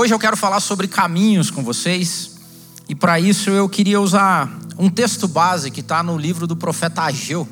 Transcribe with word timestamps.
Hoje 0.00 0.14
eu 0.14 0.18
quero 0.20 0.36
falar 0.36 0.60
sobre 0.60 0.86
caminhos 0.86 1.50
com 1.50 1.64
vocês, 1.64 2.36
e 2.88 2.94
para 2.94 3.18
isso 3.18 3.50
eu 3.50 3.68
queria 3.68 4.00
usar 4.00 4.48
um 4.78 4.88
texto 4.88 5.26
base 5.26 5.72
que 5.72 5.80
está 5.80 6.04
no 6.04 6.16
livro 6.16 6.46
do 6.46 6.54
profeta 6.54 7.02
Ageu. 7.02 7.48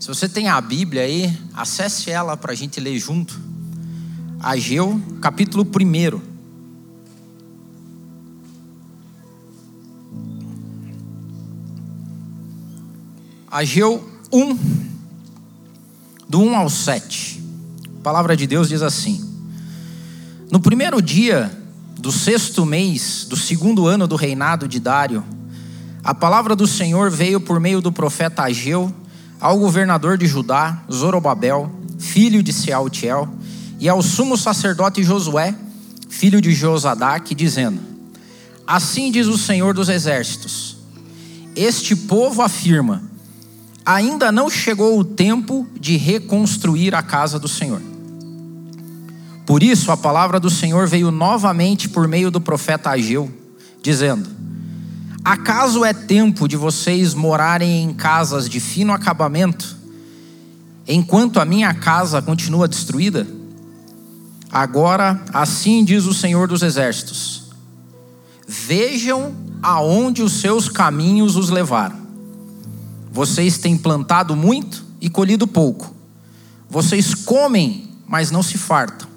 Se 0.00 0.08
você 0.08 0.28
tem 0.28 0.48
a 0.48 0.60
Bíblia 0.60 1.02
aí, 1.02 1.38
acesse 1.54 2.10
ela 2.10 2.36
para 2.36 2.50
a 2.50 2.54
gente 2.56 2.80
ler 2.80 2.98
junto. 2.98 3.40
Ageu, 4.40 5.00
capítulo 5.20 5.64
1. 5.64 6.20
Ageu 13.48 14.04
1, 14.32 14.58
do 16.28 16.40
1 16.40 16.56
ao 16.56 16.68
7. 16.68 17.40
A 18.00 18.02
palavra 18.02 18.36
de 18.36 18.44
Deus 18.48 18.68
diz 18.68 18.82
assim: 18.82 19.24
No 20.50 20.58
primeiro 20.58 21.00
dia 21.00 21.64
do 22.06 22.12
sexto 22.12 22.64
mês 22.64 23.26
do 23.28 23.36
segundo 23.36 23.88
ano 23.88 24.06
do 24.06 24.14
reinado 24.14 24.68
de 24.68 24.78
Dário, 24.78 25.24
a 26.04 26.14
palavra 26.14 26.54
do 26.54 26.64
Senhor 26.64 27.10
veio 27.10 27.40
por 27.40 27.58
meio 27.58 27.80
do 27.80 27.90
profeta 27.90 28.44
Ageu 28.44 28.94
ao 29.40 29.58
governador 29.58 30.16
de 30.16 30.24
Judá, 30.24 30.84
Zorobabel, 30.88 31.68
filho 31.98 32.44
de 32.44 32.52
Sealtiel, 32.52 33.28
e 33.80 33.88
ao 33.88 34.00
sumo 34.02 34.36
sacerdote 34.36 35.02
Josué, 35.02 35.52
filho 36.08 36.40
de 36.40 36.52
Josadaque, 36.52 37.34
dizendo: 37.34 37.80
Assim 38.64 39.10
diz 39.10 39.26
o 39.26 39.36
Senhor 39.36 39.74
dos 39.74 39.88
exércitos: 39.88 40.76
Este 41.56 41.96
povo 41.96 42.40
afirma: 42.40 43.02
Ainda 43.84 44.30
não 44.30 44.48
chegou 44.48 44.96
o 44.96 45.02
tempo 45.02 45.66
de 45.74 45.96
reconstruir 45.96 46.94
a 46.94 47.02
casa 47.02 47.36
do 47.36 47.48
Senhor. 47.48 47.82
Por 49.46 49.62
isso, 49.62 49.92
a 49.92 49.96
palavra 49.96 50.40
do 50.40 50.50
Senhor 50.50 50.88
veio 50.88 51.12
novamente 51.12 51.88
por 51.88 52.08
meio 52.08 52.32
do 52.32 52.40
profeta 52.40 52.90
Ageu, 52.90 53.30
dizendo: 53.80 54.28
Acaso 55.24 55.84
é 55.84 55.94
tempo 55.94 56.48
de 56.48 56.56
vocês 56.56 57.14
morarem 57.14 57.84
em 57.84 57.94
casas 57.94 58.48
de 58.48 58.58
fino 58.58 58.92
acabamento, 58.92 59.76
enquanto 60.86 61.38
a 61.38 61.44
minha 61.44 61.72
casa 61.72 62.20
continua 62.20 62.66
destruída? 62.66 63.24
Agora, 64.50 65.22
assim 65.32 65.84
diz 65.84 66.06
o 66.06 66.14
Senhor 66.14 66.48
dos 66.48 66.62
Exércitos: 66.62 67.44
Vejam 68.48 69.32
aonde 69.62 70.24
os 70.24 70.40
seus 70.40 70.68
caminhos 70.68 71.36
os 71.36 71.50
levaram. 71.50 72.04
Vocês 73.12 73.58
têm 73.58 73.78
plantado 73.78 74.34
muito 74.34 74.84
e 75.00 75.08
colhido 75.08 75.46
pouco. 75.46 75.94
Vocês 76.68 77.14
comem, 77.14 77.88
mas 78.08 78.32
não 78.32 78.42
se 78.42 78.58
fartam 78.58 79.15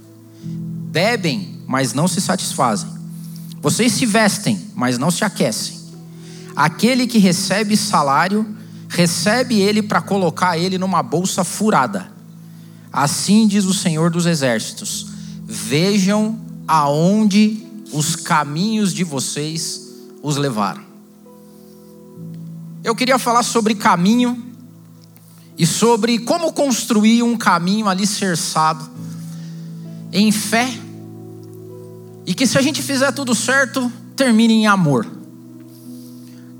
bebem, 0.90 1.60
mas 1.68 1.94
não 1.94 2.08
se 2.08 2.20
satisfazem. 2.20 2.90
Vocês 3.62 3.92
se 3.92 4.06
vestem, 4.06 4.60
mas 4.76 4.98
não 4.98 5.12
se 5.12 5.24
aquecem. 5.24 5.78
Aquele 6.56 7.06
que 7.06 7.20
recebe 7.20 7.78
salário, 7.78 8.46
recebe 8.88 9.60
ele 9.60 9.84
para 9.84 10.02
colocar 10.02 10.58
ele 10.58 10.78
numa 10.78 11.04
bolsa 11.04 11.44
furada. 11.44 12.12
Assim 12.92 13.48
diz 13.48 13.66
o 13.66 13.74
Senhor 13.74 14.10
dos 14.10 14.26
Exércitos: 14.26 15.08
Vejam 15.46 16.40
aonde 16.68 17.66
os 17.94 18.16
caminhos 18.16 18.94
de 18.94 19.04
vocês 19.04 19.90
os 20.24 20.38
levaram. 20.38 20.84
Eu 22.84 22.96
queria 22.96 23.20
falar 23.20 23.44
sobre 23.44 23.76
caminho 23.76 24.44
e 25.58 25.68
sobre 25.68 26.20
como 26.20 26.52
construir 26.54 27.22
um 27.22 27.38
caminho 27.38 27.88
alicerçado 27.88 28.90
em 30.12 30.32
fé, 30.32 30.70
e 32.26 32.34
que 32.34 32.46
se 32.46 32.58
a 32.58 32.62
gente 32.62 32.82
fizer 32.82 33.12
tudo 33.12 33.34
certo, 33.34 33.92
termine 34.16 34.54
em 34.54 34.68
amor. 34.68 35.08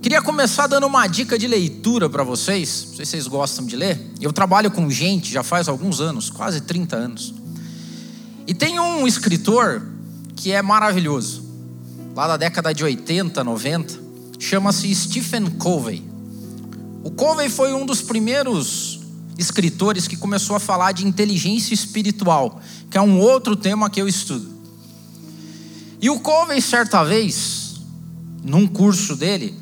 Queria 0.02 0.22
começar 0.22 0.66
dando 0.66 0.88
uma 0.88 1.06
dica 1.08 1.38
de 1.38 1.46
leitura 1.46 2.10
para 2.10 2.24
vocês. 2.24 2.86
Não 2.88 2.96
sei 2.96 3.06
se 3.06 3.12
vocês 3.12 3.28
gostam 3.28 3.66
de 3.66 3.76
ler. 3.76 4.00
Eu 4.22 4.32
trabalho 4.32 4.72
com 4.72 4.90
gente 4.90 5.32
já 5.32 5.44
faz 5.44 5.68
alguns 5.68 6.00
anos, 6.00 6.30
quase 6.30 6.62
30 6.62 6.96
anos. 6.96 7.34
E 8.48 8.54
tem 8.54 8.80
um 8.80 9.06
escritor 9.06 9.86
que 10.36 10.52
é 10.52 10.62
maravilhoso, 10.62 11.44
lá 12.16 12.28
da 12.28 12.38
década 12.38 12.74
de 12.74 12.84
80, 12.84 13.44
90, 13.44 14.00
chama-se 14.40 14.96
Stephen 14.96 15.52
Covey. 15.52 16.02
O 17.04 17.12
Covey 17.12 17.50
foi 17.50 17.74
um 17.74 17.86
dos 17.86 18.02
primeiros 18.02 18.89
escritores 19.40 20.08
que 20.08 20.18
começou 20.18 20.56
a 20.56 20.60
falar 20.60 20.92
de 20.92 21.08
inteligência 21.08 21.74
espiritual, 21.74 22.62
que 22.92 22.98
é 22.98 23.02
um 23.02 23.20
outro 23.20 23.56
tema 23.56 23.90
que 23.90 24.02
eu 24.02 24.08
estudo. 24.08 24.60
E 26.02 26.10
o 26.10 26.20
Covey, 26.20 26.62
certa 26.62 27.04
vez, 27.04 27.80
num 28.44 28.68
curso 28.68 29.16
dele, 29.16 29.58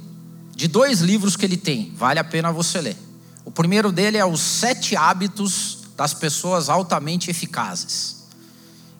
de 0.55 0.67
dois 0.67 1.01
livros 1.01 1.35
que 1.35 1.45
ele 1.45 1.57
tem, 1.57 1.93
vale 1.95 2.19
a 2.19 2.23
pena 2.23 2.51
você 2.51 2.81
ler. 2.81 2.97
O 3.45 3.51
primeiro 3.51 3.91
dele 3.91 4.17
é 4.17 4.25
Os 4.25 4.41
Sete 4.41 4.95
Hábitos 4.95 5.79
das 5.95 6.13
Pessoas 6.13 6.69
Altamente 6.69 7.29
Eficazes. 7.29 8.17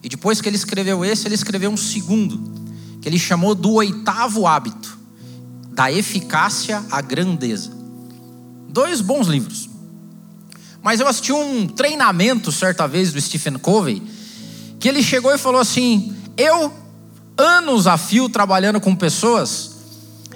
E 0.02 0.08
depois 0.08 0.40
que 0.40 0.48
ele 0.48 0.56
escreveu 0.56 1.04
esse, 1.04 1.26
ele 1.26 1.34
escreveu 1.34 1.70
um 1.70 1.76
segundo, 1.76 2.40
que 3.00 3.08
ele 3.08 3.18
chamou 3.18 3.54
do 3.54 3.72
oitavo 3.72 4.46
hábito, 4.46 4.96
da 5.72 5.90
eficácia 5.90 6.84
à 6.90 7.00
grandeza. 7.00 7.70
Dois 8.68 9.00
bons 9.00 9.26
livros. 9.26 9.67
Mas 10.82 11.00
eu 11.00 11.08
assisti 11.08 11.32
um 11.32 11.66
treinamento 11.66 12.52
certa 12.52 12.86
vez 12.86 13.12
do 13.12 13.20
Stephen 13.20 13.58
Covey, 13.58 14.02
que 14.78 14.88
ele 14.88 15.02
chegou 15.02 15.34
e 15.34 15.38
falou 15.38 15.60
assim: 15.60 16.14
Eu, 16.36 16.72
anos 17.36 17.86
a 17.86 17.96
fio 17.96 18.28
trabalhando 18.28 18.80
com 18.80 18.94
pessoas, 18.94 19.76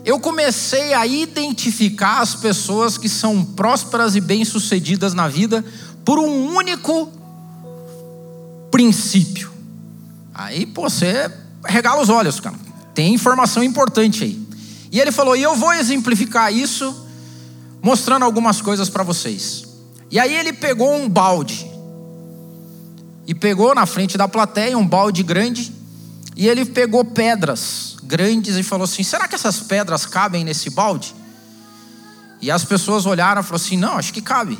eu 0.04 0.18
comecei 0.18 0.92
a 0.94 1.06
identificar 1.06 2.20
as 2.20 2.34
pessoas 2.34 2.98
que 2.98 3.08
são 3.08 3.44
prósperas 3.44 4.16
e 4.16 4.20
bem-sucedidas 4.20 5.14
na 5.14 5.28
vida 5.28 5.64
por 6.04 6.18
um 6.18 6.56
único 6.56 7.10
princípio. 8.70 9.52
Aí, 10.34 10.66
pô, 10.66 10.90
você 10.90 11.30
regala 11.64 12.02
os 12.02 12.08
olhos, 12.08 12.40
cara. 12.40 12.56
Tem 12.94 13.14
informação 13.14 13.62
importante 13.62 14.24
aí. 14.24 14.42
E 14.90 15.00
ele 15.00 15.12
falou: 15.12 15.36
e 15.36 15.42
eu 15.42 15.54
vou 15.54 15.72
exemplificar 15.72 16.52
isso 16.52 17.06
mostrando 17.80 18.24
algumas 18.24 18.60
coisas 18.60 18.88
para 18.88 19.02
vocês. 19.02 19.71
E 20.12 20.20
aí 20.20 20.36
ele 20.36 20.52
pegou 20.52 20.94
um 20.94 21.08
balde. 21.08 21.66
E 23.26 23.34
pegou 23.34 23.74
na 23.74 23.86
frente 23.86 24.18
da 24.18 24.28
plateia 24.28 24.76
um 24.76 24.86
balde 24.86 25.22
grande. 25.22 25.72
E 26.36 26.46
ele 26.46 26.66
pegou 26.66 27.02
pedras 27.02 27.96
grandes 28.02 28.56
e 28.56 28.62
falou 28.62 28.84
assim: 28.84 29.02
será 29.02 29.26
que 29.26 29.34
essas 29.34 29.60
pedras 29.60 30.04
cabem 30.04 30.44
nesse 30.44 30.68
balde? 30.68 31.14
E 32.42 32.50
as 32.50 32.62
pessoas 32.62 33.06
olharam 33.06 33.40
e 33.40 33.44
falaram 33.44 33.64
assim: 33.64 33.78
não, 33.78 33.96
acho 33.96 34.12
que 34.12 34.20
cabe. 34.20 34.58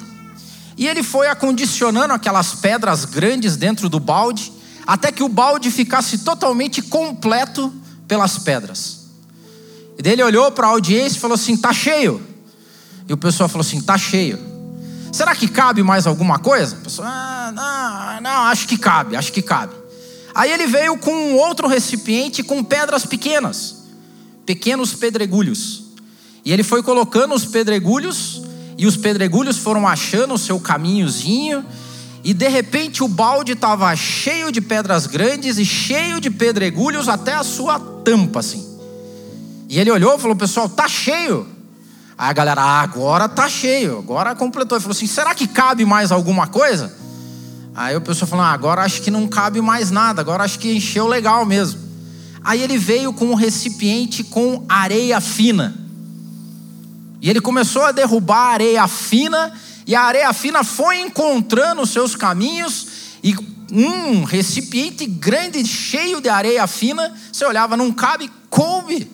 E 0.74 0.88
ele 0.88 1.02
foi 1.02 1.28
acondicionando 1.28 2.14
aquelas 2.14 2.54
pedras 2.54 3.04
grandes 3.04 3.54
dentro 3.54 3.90
do 3.90 4.00
balde, 4.00 4.50
até 4.86 5.12
que 5.12 5.22
o 5.22 5.28
balde 5.28 5.70
ficasse 5.70 6.18
totalmente 6.18 6.80
completo 6.80 7.70
pelas 8.08 8.38
pedras. 8.38 9.00
E 9.98 10.02
daí 10.02 10.14
ele 10.14 10.22
olhou 10.22 10.50
para 10.50 10.66
a 10.66 10.70
audiência 10.70 11.18
e 11.18 11.20
falou 11.20 11.34
assim: 11.34 11.58
tá 11.58 11.74
cheio. 11.74 12.26
E 13.06 13.12
o 13.12 13.18
pessoal 13.18 13.50
falou 13.50 13.66
assim: 13.66 13.82
tá 13.82 13.98
cheio. 13.98 14.51
Será 15.12 15.36
que 15.36 15.46
cabe 15.46 15.82
mais 15.82 16.06
alguma 16.06 16.38
coisa? 16.38 16.74
A 16.74 16.80
pessoa, 16.80 17.06
ah, 17.06 17.52
não, 17.52 18.22
não, 18.22 18.42
acho 18.44 18.66
que 18.66 18.78
cabe, 18.78 19.14
acho 19.14 19.30
que 19.30 19.42
cabe. 19.42 19.74
Aí 20.34 20.50
ele 20.50 20.66
veio 20.66 20.96
com 20.96 21.34
outro 21.34 21.68
recipiente 21.68 22.42
com 22.42 22.64
pedras 22.64 23.04
pequenas, 23.04 23.84
pequenos 24.46 24.94
pedregulhos. 24.94 25.82
E 26.42 26.50
ele 26.50 26.62
foi 26.62 26.82
colocando 26.82 27.34
os 27.34 27.44
pedregulhos, 27.44 28.42
e 28.78 28.86
os 28.86 28.96
pedregulhos 28.96 29.58
foram 29.58 29.86
achando 29.86 30.32
o 30.32 30.38
seu 30.38 30.58
caminhozinho, 30.58 31.62
e 32.24 32.32
de 32.32 32.48
repente 32.48 33.02
o 33.02 33.08
balde 33.08 33.52
estava 33.52 33.94
cheio 33.94 34.50
de 34.50 34.62
pedras 34.62 35.06
grandes 35.06 35.58
e 35.58 35.64
cheio 35.64 36.20
de 36.20 36.30
pedregulhos 36.30 37.06
até 37.06 37.34
a 37.34 37.42
sua 37.42 37.78
tampa, 37.78 38.40
assim. 38.40 38.66
E 39.68 39.78
ele 39.78 39.90
olhou 39.90 40.16
e 40.16 40.18
falou: 40.18 40.36
Pessoal, 40.36 40.68
tá 40.68 40.88
cheio. 40.88 41.46
Aí 42.16 42.30
a 42.30 42.32
galera, 42.32 42.62
ah, 42.62 42.80
agora 42.82 43.28
tá 43.28 43.48
cheio, 43.48 43.98
agora 43.98 44.34
completou. 44.34 44.76
Ele 44.76 44.82
falou 44.82 44.96
assim: 44.96 45.06
será 45.06 45.34
que 45.34 45.46
cabe 45.46 45.84
mais 45.84 46.12
alguma 46.12 46.46
coisa? 46.46 46.94
Aí 47.74 47.96
o 47.96 48.00
pessoal 48.00 48.28
falou: 48.28 48.44
ah, 48.44 48.52
agora 48.52 48.82
acho 48.82 49.02
que 49.02 49.10
não 49.10 49.26
cabe 49.26 49.60
mais 49.60 49.90
nada, 49.90 50.20
agora 50.20 50.44
acho 50.44 50.58
que 50.58 50.72
encheu 50.72 51.06
legal 51.06 51.44
mesmo. 51.44 51.80
Aí 52.44 52.60
ele 52.60 52.76
veio 52.76 53.12
com 53.12 53.26
um 53.26 53.34
recipiente 53.34 54.24
com 54.24 54.64
areia 54.68 55.20
fina. 55.20 55.74
E 57.20 57.30
ele 57.30 57.40
começou 57.40 57.82
a 57.84 57.92
derrubar 57.92 58.48
a 58.48 58.52
areia 58.52 58.88
fina, 58.88 59.52
e 59.86 59.94
a 59.94 60.02
areia 60.02 60.32
fina 60.32 60.64
foi 60.64 61.00
encontrando 61.00 61.86
seus 61.86 62.16
caminhos, 62.16 62.88
e 63.22 63.34
um 63.72 64.24
recipiente 64.24 65.06
grande, 65.06 65.64
cheio 65.64 66.20
de 66.20 66.28
areia 66.28 66.66
fina, 66.66 67.14
você 67.32 67.44
olhava, 67.44 67.76
não 67.76 67.92
cabe, 67.92 68.30
coube. 68.50 69.08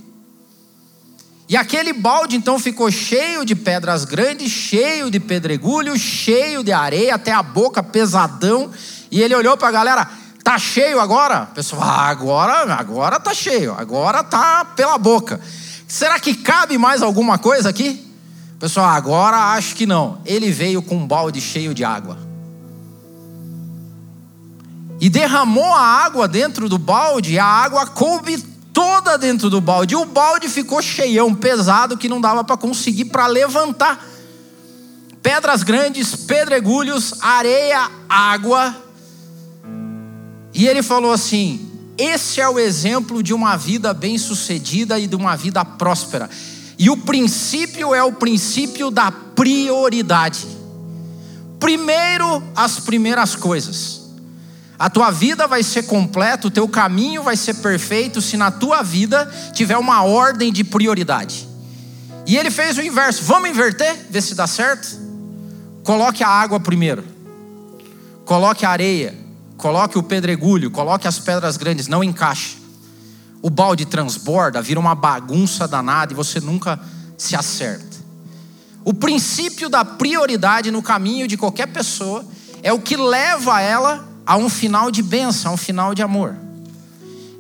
E 1.49 1.57
aquele 1.57 1.95
balde 1.95 2.37
então 2.37 2.59
ficou 2.59 2.91
cheio 2.91 3.43
de 3.45 3.55
pedras 3.55 4.05
grandes, 4.05 4.53
cheio 4.53 5.11
de 5.11 5.19
pedregulho, 5.19 5.99
cheio 5.99 6.63
de 6.63 6.73
areia, 6.73 7.15
até 7.15 7.33
a 7.33 7.43
boca 7.43 7.83
pesadão. 7.83 8.71
E 9.11 9.23
ele 9.23 9.35
olhou 9.35 9.57
para 9.57 9.69
a 9.69 9.73
galera: 9.73 10.11
Tá 10.45 10.59
cheio 10.59 11.01
agora? 11.01 11.47
Pessoal, 11.47 11.83
ah, 11.83 12.09
agora, 12.09 12.75
agora 12.75 13.19
tá 13.19 13.33
cheio, 13.33 13.75
agora 13.79 14.23
tá 14.23 14.65
pela 14.65 14.99
boca. 14.99 15.41
Será 15.87 16.21
que 16.21 16.35
cabe 16.35 16.77
mais 16.77 17.01
alguma 17.01 17.39
coisa 17.39 17.71
aqui? 17.71 18.07
Pessoal, 18.61 18.89
agora 18.89 19.37
acho 19.55 19.75
que 19.75 19.87
não. 19.87 20.21
Ele 20.27 20.51
veio 20.51 20.83
com 20.83 20.97
um 20.97 21.07
balde 21.07 21.41
cheio 21.41 21.73
de 21.73 21.83
água. 21.83 22.19
E 25.01 25.09
derramou 25.09 25.73
a 25.75 25.81
água 25.81 26.29
dentro 26.29 26.69
do 26.69 26.77
balde, 26.77 27.35
e 27.35 27.39
a 27.39 27.45
água 27.45 27.87
coube 27.87 28.43
toda 28.79 29.17
dentro 29.17 29.51
do 29.51 29.61
balde. 29.61 29.95
E 29.95 29.97
o 29.97 30.05
balde 30.05 30.49
ficou 30.49 30.81
cheião, 30.81 31.35
pesado, 31.35 31.97
que 31.97 32.09
não 32.09 32.21
dava 32.21 32.45
para 32.45 32.57
conseguir 32.57 33.07
para 33.07 33.27
levantar. 33.27 34.07
Pedras 35.21 35.63
grandes, 35.63 36.15
pedregulhos, 36.15 37.15
areia, 37.21 37.91
água 38.09 38.89
e 40.59 40.67
ele 40.67 40.83
falou 40.83 41.13
assim: 41.13 41.71
esse 41.97 42.41
é 42.41 42.49
o 42.49 42.59
exemplo 42.59 43.23
de 43.23 43.33
uma 43.33 43.57
vida 43.57 43.95
bem-sucedida 43.95 44.99
e 44.99 45.07
de 45.07 45.15
uma 45.15 45.37
vida 45.37 45.65
próspera. 45.65 46.29
E 46.77 46.91
o 46.91 46.97
princípio 46.97 47.95
é 47.95 48.03
o 48.03 48.13
princípio 48.13 48.91
da 48.91 49.13
prioridade. 49.13 50.47
Primeiro, 51.61 52.43
as 52.57 52.81
primeiras 52.81 53.37
coisas. 53.37 53.98
A 54.79 54.89
tua 54.89 55.11
vida 55.11 55.47
vai 55.47 55.63
ser 55.63 55.85
completa, 55.85 56.47
o 56.47 56.51
teu 56.51 56.69
caminho 56.69 57.23
vai 57.23 57.37
ser 57.37 57.55
perfeito 57.55 58.23
se 58.23 58.37
na 58.37 58.51
tua 58.51 58.83
vida 58.83 59.31
tiver 59.53 59.77
uma 59.77 60.05
ordem 60.05 60.53
de 60.53 60.63
prioridade. 60.63 61.49
E 62.27 62.37
ele 62.37 62.51
fez 62.51 62.79
o 62.79 62.83
inverso. 62.83 63.25
Vamos 63.25 63.51
inverter? 63.51 64.07
Ver 64.11 64.23
se 64.23 64.35
dá 64.35 64.47
certo? 64.47 64.99
Coloque 65.83 66.23
a 66.23 66.29
água 66.29 66.61
primeiro. 66.61 67.05
Coloque 68.25 68.65
a 68.65 68.71
areia 68.71 69.29
coloque 69.59 69.99
o 69.99 70.03
pedregulho, 70.03 70.71
coloque 70.71 71.07
as 71.07 71.19
pedras 71.19 71.57
grandes, 71.57 71.89
não 71.89 72.03
encaixe. 72.03 72.57
O 73.43 73.51
balde 73.51 73.85
transborda, 73.85 74.63
vira 74.63 74.81
uma 74.81 74.95
bagunça 74.95 75.69
danada 75.69 76.13
e 76.13 76.17
você 76.17 76.41
nunca 76.41 76.81
se 77.19 77.37
acerta. 77.37 77.99
O 78.85 78.95
princípio 78.95 79.69
da 79.69 79.85
prioridade 79.85 80.71
no 80.71 80.81
caminho 80.81 81.29
de 81.29 81.37
qualquer 81.37 81.67
pessoa 81.67 82.25
é 82.63 82.73
o 82.73 82.79
que 82.79 82.97
leva 82.97 83.61
ela 83.61 84.08
a 84.29 84.37
um 84.37 84.51
final 84.51 84.91
de 84.91 85.03
bênção, 85.03 85.53
a 85.53 85.55
um 85.55 85.57
final 85.57 85.95
de 85.95 86.03
amor. 86.03 86.37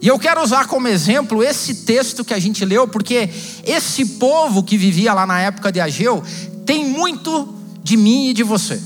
E 0.00 0.08
eu 0.08 0.18
quero 0.18 0.42
usar 0.42 0.66
como 0.66 0.88
exemplo 0.88 1.44
esse 1.44 1.84
texto 1.84 2.24
que 2.24 2.32
a 2.32 2.38
gente 2.38 2.64
leu, 2.64 2.88
porque 2.88 3.28
esse 3.62 4.06
povo 4.06 4.62
que 4.62 4.78
vivia 4.78 5.12
lá 5.12 5.26
na 5.26 5.38
época 5.38 5.70
de 5.70 5.80
Ageu 5.80 6.24
tem 6.64 6.88
muito 6.88 7.54
de 7.82 7.94
mim 7.94 8.30
e 8.30 8.32
de 8.32 8.42
você. 8.42 8.80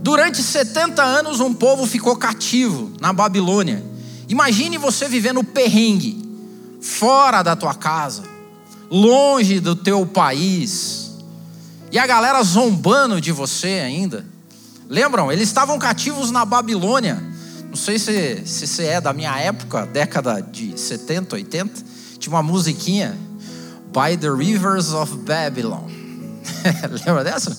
Durante 0.00 0.40
70 0.40 1.02
anos, 1.02 1.40
um 1.40 1.52
povo 1.52 1.84
ficou 1.84 2.14
cativo 2.14 2.92
na 3.00 3.12
Babilônia. 3.12 3.84
Imagine 4.28 4.78
você 4.78 5.08
vivendo 5.08 5.42
perrengue, 5.42 6.16
fora 6.80 7.42
da 7.42 7.56
tua 7.56 7.74
casa, 7.74 8.22
longe 8.88 9.58
do 9.58 9.74
teu 9.74 10.06
país, 10.06 11.10
e 11.90 11.98
a 11.98 12.06
galera 12.06 12.40
zombando 12.44 13.20
de 13.20 13.32
você 13.32 13.82
ainda. 13.84 14.24
Lembram? 14.90 15.30
Eles 15.30 15.46
estavam 15.46 15.78
cativos 15.78 16.32
na 16.32 16.44
Babilônia. 16.44 17.22
Não 17.68 17.76
sei 17.76 17.96
se, 17.96 18.42
se 18.44 18.66
você 18.66 18.86
é 18.86 19.00
da 19.00 19.12
minha 19.12 19.38
época, 19.38 19.86
década 19.86 20.42
de 20.42 20.76
70, 20.76 21.36
80. 21.36 21.82
Tinha 22.18 22.34
uma 22.34 22.42
musiquinha, 22.42 23.16
By 23.86 24.16
the 24.16 24.28
Rivers 24.28 24.92
of 24.92 25.16
Babylon. 25.18 25.84
Lembra 27.06 27.22
dessa? 27.22 27.56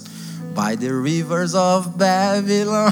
By 0.54 0.76
the 0.76 0.92
rivers 0.92 1.54
of 1.54 1.92
Babylon. 1.96 2.92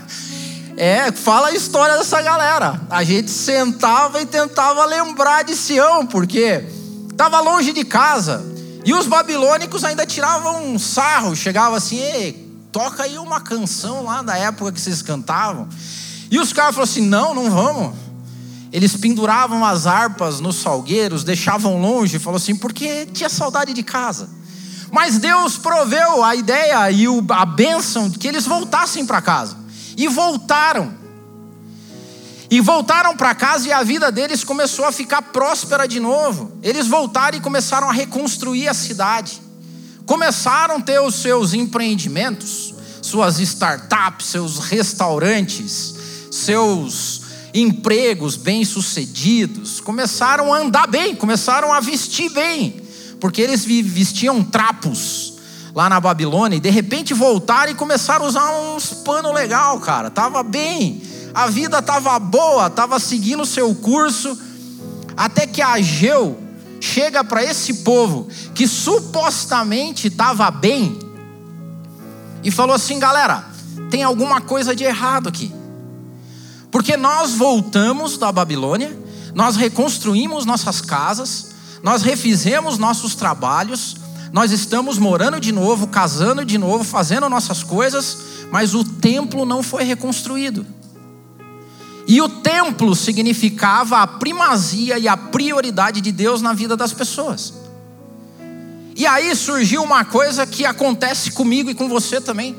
é, 0.74 1.12
fala 1.12 1.48
a 1.48 1.52
história 1.52 1.98
dessa 1.98 2.22
galera. 2.22 2.80
A 2.88 3.04
gente 3.04 3.30
sentava 3.30 4.22
e 4.22 4.26
tentava 4.26 4.86
lembrar 4.86 5.44
de 5.44 5.54
Sião, 5.54 6.06
porque 6.06 6.64
estava 7.10 7.40
longe 7.40 7.74
de 7.74 7.84
casa. 7.84 8.42
E 8.82 8.94
os 8.94 9.06
babilônicos 9.06 9.84
ainda 9.84 10.06
tiravam 10.06 10.72
um 10.72 10.78
sarro, 10.78 11.36
chegava 11.36 11.76
assim, 11.76 12.47
toca 12.72 13.04
aí 13.04 13.18
uma 13.18 13.40
canção 13.40 14.04
lá 14.04 14.22
da 14.22 14.36
época 14.36 14.72
que 14.72 14.80
vocês 14.80 15.02
cantavam. 15.02 15.68
E 16.30 16.38
os 16.38 16.52
caras 16.52 16.74
falaram 16.74 16.90
assim: 16.90 17.06
não, 17.06 17.34
não 17.34 17.50
vamos. 17.50 17.94
Eles 18.72 18.96
penduravam 18.96 19.64
as 19.64 19.86
harpas 19.86 20.40
nos 20.40 20.56
salgueiros, 20.56 21.24
deixavam 21.24 21.80
longe, 21.80 22.18
falou 22.18 22.36
assim, 22.36 22.54
porque 22.54 23.06
tinha 23.06 23.28
saudade 23.28 23.72
de 23.72 23.82
casa. 23.82 24.28
Mas 24.90 25.18
Deus 25.18 25.56
proveu 25.56 26.22
a 26.22 26.34
ideia 26.34 26.90
e 26.90 27.06
a 27.30 27.46
bênção 27.46 28.08
de 28.08 28.18
que 28.18 28.28
eles 28.28 28.46
voltassem 28.46 29.06
para 29.06 29.22
casa. 29.22 29.56
E 29.96 30.06
voltaram. 30.08 30.96
E 32.50 32.60
voltaram 32.60 33.16
para 33.16 33.34
casa 33.34 33.68
e 33.68 33.72
a 33.72 33.82
vida 33.82 34.10
deles 34.10 34.44
começou 34.44 34.86
a 34.86 34.92
ficar 34.92 35.20
próspera 35.20 35.86
de 35.86 36.00
novo. 36.00 36.52
Eles 36.62 36.86
voltaram 36.86 37.36
e 37.36 37.40
começaram 37.40 37.88
a 37.88 37.92
reconstruir 37.92 38.68
a 38.68 38.74
cidade. 38.74 39.40
Começaram 40.08 40.78
a 40.78 40.80
ter 40.80 40.98
os 41.00 41.14
seus 41.16 41.52
empreendimentos, 41.52 42.74
suas 43.00 43.38
startups, 43.38 44.26
seus 44.26 44.58
restaurantes, 44.58 45.94
seus 46.32 47.20
empregos 47.54 48.34
bem-sucedidos. 48.34 49.80
Começaram 49.80 50.52
a 50.52 50.58
andar 50.58 50.88
bem, 50.88 51.14
começaram 51.14 51.72
a 51.72 51.78
vestir 51.78 52.30
bem 52.30 52.88
porque 53.20 53.42
eles 53.42 53.64
vestiam 53.64 54.42
trapos 54.42 55.34
lá 55.74 55.90
na 55.90 56.00
Babilônia 56.00 56.56
e 56.56 56.60
de 56.60 56.70
repente 56.70 57.12
voltaram 57.12 57.72
e 57.72 57.74
começaram 57.74 58.24
a 58.24 58.28
usar 58.28 58.50
uns 58.50 58.94
pano 58.94 59.30
legal, 59.30 59.78
cara. 59.80 60.10
Tava 60.10 60.42
bem, 60.42 61.02
a 61.34 61.48
vida 61.48 61.82
tava 61.82 62.18
boa, 62.18 62.70
tava 62.70 62.98
seguindo 62.98 63.42
o 63.42 63.46
seu 63.46 63.74
curso, 63.74 64.38
até 65.14 65.46
que 65.46 65.60
Ageu 65.60 66.47
chega 66.80 67.24
para 67.24 67.42
esse 67.42 67.74
povo 67.74 68.28
que 68.54 68.66
supostamente 68.66 70.08
estava 70.08 70.50
bem 70.50 70.98
e 72.42 72.50
falou 72.50 72.74
assim, 72.74 72.98
galera, 72.98 73.44
tem 73.90 74.02
alguma 74.02 74.40
coisa 74.40 74.74
de 74.74 74.84
errado 74.84 75.28
aqui. 75.28 75.52
Porque 76.70 76.96
nós 76.96 77.32
voltamos 77.32 78.18
da 78.18 78.30
Babilônia, 78.30 78.96
nós 79.34 79.56
reconstruímos 79.56 80.44
nossas 80.44 80.80
casas, 80.80 81.50
nós 81.82 82.02
refizemos 82.02 82.78
nossos 82.78 83.14
trabalhos, 83.14 83.96
nós 84.32 84.52
estamos 84.52 84.98
morando 84.98 85.40
de 85.40 85.52
novo, 85.52 85.86
casando 85.88 86.44
de 86.44 86.58
novo, 86.58 86.84
fazendo 86.84 87.28
nossas 87.28 87.62
coisas, 87.62 88.18
mas 88.50 88.74
o 88.74 88.84
templo 88.84 89.44
não 89.44 89.62
foi 89.62 89.84
reconstruído. 89.84 90.66
E 92.08 92.22
o 92.22 92.28
templo 92.28 92.96
significava 92.96 93.98
a 93.98 94.06
primazia 94.06 94.98
e 94.98 95.06
a 95.06 95.14
prioridade 95.14 96.00
de 96.00 96.10
Deus 96.10 96.40
na 96.40 96.54
vida 96.54 96.74
das 96.74 96.94
pessoas. 96.94 97.52
E 98.96 99.06
aí 99.06 99.36
surgiu 99.36 99.82
uma 99.82 100.06
coisa 100.06 100.46
que 100.46 100.64
acontece 100.64 101.32
comigo 101.32 101.68
e 101.68 101.74
com 101.74 101.86
você 101.86 102.18
também. 102.18 102.56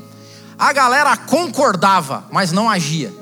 A 0.56 0.72
galera 0.72 1.16
concordava, 1.16 2.24
mas 2.30 2.52
não 2.52 2.70
agia. 2.70 3.12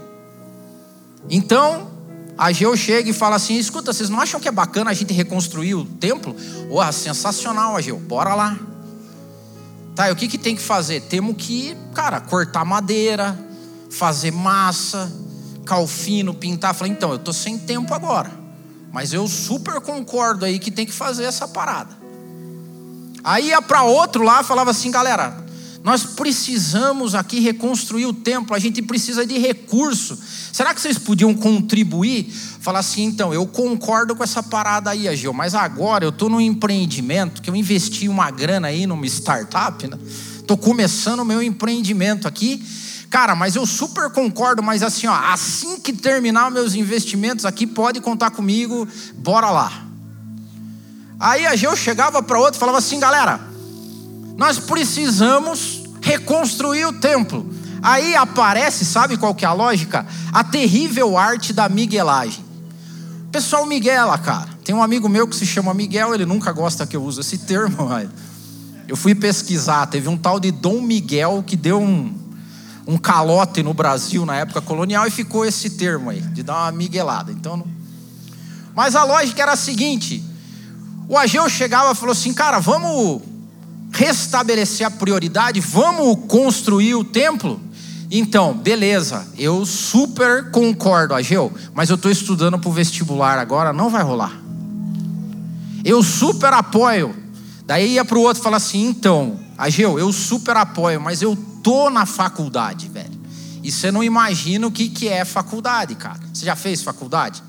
Então, 1.30 1.90
Ageu 2.36 2.76
chega 2.76 3.08
e 3.08 3.14
fala 3.14 3.36
assim: 3.36 3.56
escuta, 3.56 3.90
vocês 3.90 4.10
não 4.10 4.20
acham 4.20 4.38
que 4.38 4.48
é 4.48 4.52
bacana 4.52 4.90
a 4.90 4.94
gente 4.94 5.14
reconstruir 5.14 5.74
o 5.74 5.84
templo? 5.86 6.36
Oh, 6.70 6.92
sensacional, 6.92 7.74
Ageu, 7.74 7.98
bora 7.98 8.34
lá. 8.34 8.58
Tá, 9.96 10.10
e 10.10 10.12
o 10.12 10.16
que, 10.16 10.28
que 10.28 10.36
tem 10.36 10.54
que 10.54 10.62
fazer? 10.62 11.00
Temos 11.00 11.36
que, 11.38 11.74
cara, 11.94 12.20
cortar 12.20 12.66
madeira, 12.66 13.36
fazer 13.90 14.30
massa, 14.30 15.10
calfino, 15.68 16.32
pintar. 16.32 16.74
Falei, 16.74 16.92
então, 16.92 17.10
eu 17.10 17.16
estou 17.16 17.34
sem 17.34 17.58
tempo 17.58 17.92
agora. 17.92 18.32
Mas 18.90 19.12
eu 19.12 19.28
super 19.28 19.80
concordo 19.82 20.46
aí 20.46 20.58
que 20.58 20.70
tem 20.70 20.86
que 20.86 20.92
fazer 20.92 21.24
essa 21.24 21.46
parada. 21.46 21.94
Aí 23.22 23.48
ia 23.48 23.60
para 23.60 23.82
outro 23.82 24.24
lá, 24.24 24.42
falava 24.42 24.70
assim, 24.70 24.90
galera, 24.90 25.44
nós 25.84 26.04
precisamos 26.04 27.14
aqui 27.14 27.40
reconstruir 27.40 28.06
o 28.06 28.12
templo, 28.14 28.56
a 28.56 28.58
gente 28.58 28.80
precisa 28.80 29.26
de 29.26 29.36
recurso. 29.38 30.18
Será 30.52 30.72
que 30.72 30.80
vocês 30.80 30.98
podiam 30.98 31.34
contribuir? 31.34 32.32
Falar 32.60 32.78
assim, 32.78 33.04
então, 33.04 33.34
eu 33.34 33.46
concordo 33.46 34.16
com 34.16 34.24
essa 34.24 34.42
parada 34.42 34.90
aí, 34.90 35.06
Agil, 35.06 35.34
mas 35.34 35.54
agora 35.54 36.04
eu 36.04 36.08
estou 36.08 36.30
num 36.30 36.40
empreendimento 36.40 37.42
que 37.42 37.50
eu 37.50 37.56
investi 37.56 38.08
uma 38.08 38.30
grana 38.30 38.68
aí 38.68 38.86
numa 38.86 39.06
startup, 39.06 39.86
né? 39.86 39.98
Estou 40.38 40.56
começando 40.56 41.20
o 41.20 41.24
meu 41.26 41.42
empreendimento 41.42 42.26
aqui. 42.26 42.64
Cara, 43.10 43.34
mas 43.34 43.56
eu 43.56 43.64
super 43.64 44.10
concordo, 44.10 44.62
mas 44.62 44.82
assim, 44.82 45.06
ó, 45.06 45.14
assim 45.14 45.80
que 45.80 45.92
terminar 45.92 46.50
meus 46.50 46.74
investimentos 46.74 47.44
aqui, 47.44 47.66
pode 47.66 48.00
contar 48.00 48.30
comigo, 48.30 48.86
bora 49.14 49.50
lá. 49.50 49.84
Aí 51.18 51.46
a 51.46 51.56
Geu 51.56 51.74
chegava 51.74 52.22
para 52.22 52.38
outro 52.38 52.56
e 52.56 52.60
falava 52.60 52.78
assim, 52.78 53.00
galera, 53.00 53.40
nós 54.36 54.58
precisamos 54.58 55.82
reconstruir 56.02 56.84
o 56.84 56.92
templo. 56.92 57.48
Aí 57.82 58.14
aparece, 58.14 58.84
sabe 58.84 59.16
qual 59.16 59.34
que 59.34 59.44
é 59.44 59.48
a 59.48 59.52
lógica? 59.52 60.06
A 60.32 60.44
terrível 60.44 61.16
arte 61.16 61.52
da 61.52 61.68
miguelagem. 61.68 62.44
Pessoal 63.32 63.66
Miguela, 63.66 64.18
cara. 64.18 64.48
Tem 64.64 64.74
um 64.74 64.82
amigo 64.82 65.08
meu 65.08 65.26
que 65.26 65.34
se 65.34 65.46
chama 65.46 65.72
Miguel, 65.72 66.14
ele 66.14 66.26
nunca 66.26 66.52
gosta 66.52 66.86
que 66.86 66.96
eu 66.96 67.02
use 67.02 67.20
esse 67.20 67.38
termo, 67.38 67.86
mas 67.88 68.08
eu 68.86 68.96
fui 68.96 69.14
pesquisar, 69.14 69.86
teve 69.86 70.08
um 70.08 70.16
tal 70.16 70.38
de 70.38 70.50
Dom 70.50 70.80
Miguel 70.80 71.42
que 71.46 71.56
deu 71.56 71.80
um, 71.80 72.14
um 72.88 72.96
calote 72.96 73.62
no 73.62 73.74
Brasil 73.74 74.24
na 74.24 74.36
época 74.36 74.62
colonial 74.62 75.06
e 75.06 75.10
ficou 75.10 75.44
esse 75.44 75.68
termo 75.68 76.08
aí, 76.08 76.22
de 76.22 76.42
dar 76.42 76.54
uma 76.54 76.72
miguelada. 76.72 77.30
Então. 77.30 77.62
Mas 78.74 78.96
a 78.96 79.04
lógica 79.04 79.42
era 79.42 79.52
a 79.52 79.56
seguinte: 79.56 80.24
o 81.06 81.18
Ageu 81.18 81.46
chegava 81.50 81.92
e 81.92 81.94
falou 81.94 82.12
assim, 82.12 82.32
cara, 82.32 82.58
vamos 82.60 83.20
restabelecer 83.92 84.86
a 84.86 84.90
prioridade, 84.90 85.60
vamos 85.60 86.24
construir 86.26 86.94
o 86.94 87.04
templo. 87.04 87.60
Então, 88.10 88.54
beleza, 88.54 89.26
eu 89.36 89.66
super 89.66 90.50
concordo, 90.50 91.12
Ageu, 91.12 91.52
mas 91.74 91.90
eu 91.90 91.96
estou 91.96 92.10
estudando 92.10 92.58
para 92.58 92.70
o 92.70 92.72
vestibular 92.72 93.38
agora, 93.38 93.70
não 93.70 93.90
vai 93.90 94.02
rolar. 94.02 94.32
Eu 95.84 96.02
super 96.02 96.54
apoio. 96.54 97.14
Daí 97.66 97.94
ia 97.94 98.04
para 98.04 98.16
o 98.16 98.22
outro 98.22 98.40
e 98.40 98.44
fala 98.44 98.56
assim: 98.56 98.86
então, 98.86 99.38
Ageu, 99.58 99.98
eu 99.98 100.10
super 100.10 100.56
apoio, 100.56 100.98
mas 100.98 101.20
eu 101.20 101.36
tô 101.68 101.90
na 101.90 102.06
faculdade, 102.06 102.88
velho. 102.88 103.20
E 103.62 103.70
você 103.70 103.90
não 103.90 104.02
imagina 104.02 104.66
o 104.66 104.72
que, 104.72 104.88
que 104.88 105.06
é 105.06 105.22
faculdade, 105.22 105.94
cara. 105.96 106.18
Você 106.32 106.46
já 106.46 106.56
fez 106.56 106.80
faculdade? 106.80 107.42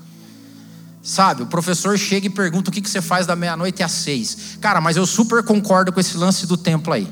Sabe, 1.02 1.42
o 1.42 1.46
professor 1.46 1.96
chega 1.96 2.26
e 2.26 2.30
pergunta 2.30 2.68
o 2.68 2.72
que, 2.72 2.82
que 2.82 2.90
você 2.90 3.00
faz 3.00 3.26
da 3.26 3.34
meia-noite 3.34 3.82
às 3.82 3.92
seis. 3.92 4.58
Cara, 4.60 4.78
mas 4.78 4.98
eu 4.98 5.06
super 5.06 5.42
concordo 5.42 5.90
com 5.90 5.98
esse 5.98 6.18
lance 6.18 6.46
do 6.46 6.58
templo 6.58 6.92
aí. 6.92 7.08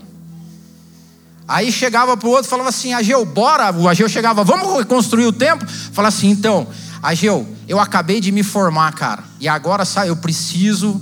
Aí 1.49 1.73
chegava 1.73 2.15
para 2.15 2.29
o 2.29 2.31
outro 2.31 2.47
e 2.47 2.51
falava 2.51 2.69
assim: 2.69 2.93
Ageu, 2.93 3.25
bora. 3.25 3.73
O 3.73 3.89
Ageu 3.89 4.07
chegava, 4.07 4.45
vamos 4.45 4.77
reconstruir 4.77 5.25
o 5.25 5.33
templo? 5.33 5.67
Fala 5.67 6.09
assim: 6.09 6.29
então, 6.29 6.67
Ageu, 7.03 7.49
eu 7.67 7.81
acabei 7.81 8.21
de 8.21 8.31
me 8.31 8.43
formar, 8.43 8.93
cara. 8.93 9.25
E 9.41 9.49
agora, 9.49 9.87
sabe, 9.87 10.09
eu 10.09 10.17
preciso 10.17 11.01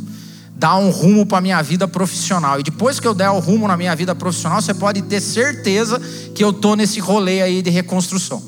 dar 0.56 0.76
um 0.78 0.88
rumo 0.88 1.26
para 1.26 1.38
a 1.38 1.40
minha 1.40 1.62
vida 1.62 1.86
profissional. 1.86 2.58
E 2.58 2.62
depois 2.62 2.98
que 2.98 3.06
eu 3.06 3.14
der 3.14 3.30
o 3.30 3.38
rumo 3.38 3.68
na 3.68 3.76
minha 3.76 3.94
vida 3.94 4.14
profissional, 4.14 4.60
você 4.60 4.72
pode 4.72 5.02
ter 5.02 5.20
certeza 5.20 6.00
que 6.34 6.42
eu 6.42 6.52
tô 6.52 6.75
nesse 6.75 6.98
rolê 6.98 7.42
aí 7.42 7.60
de 7.60 7.68
reconstrução. 7.68 8.42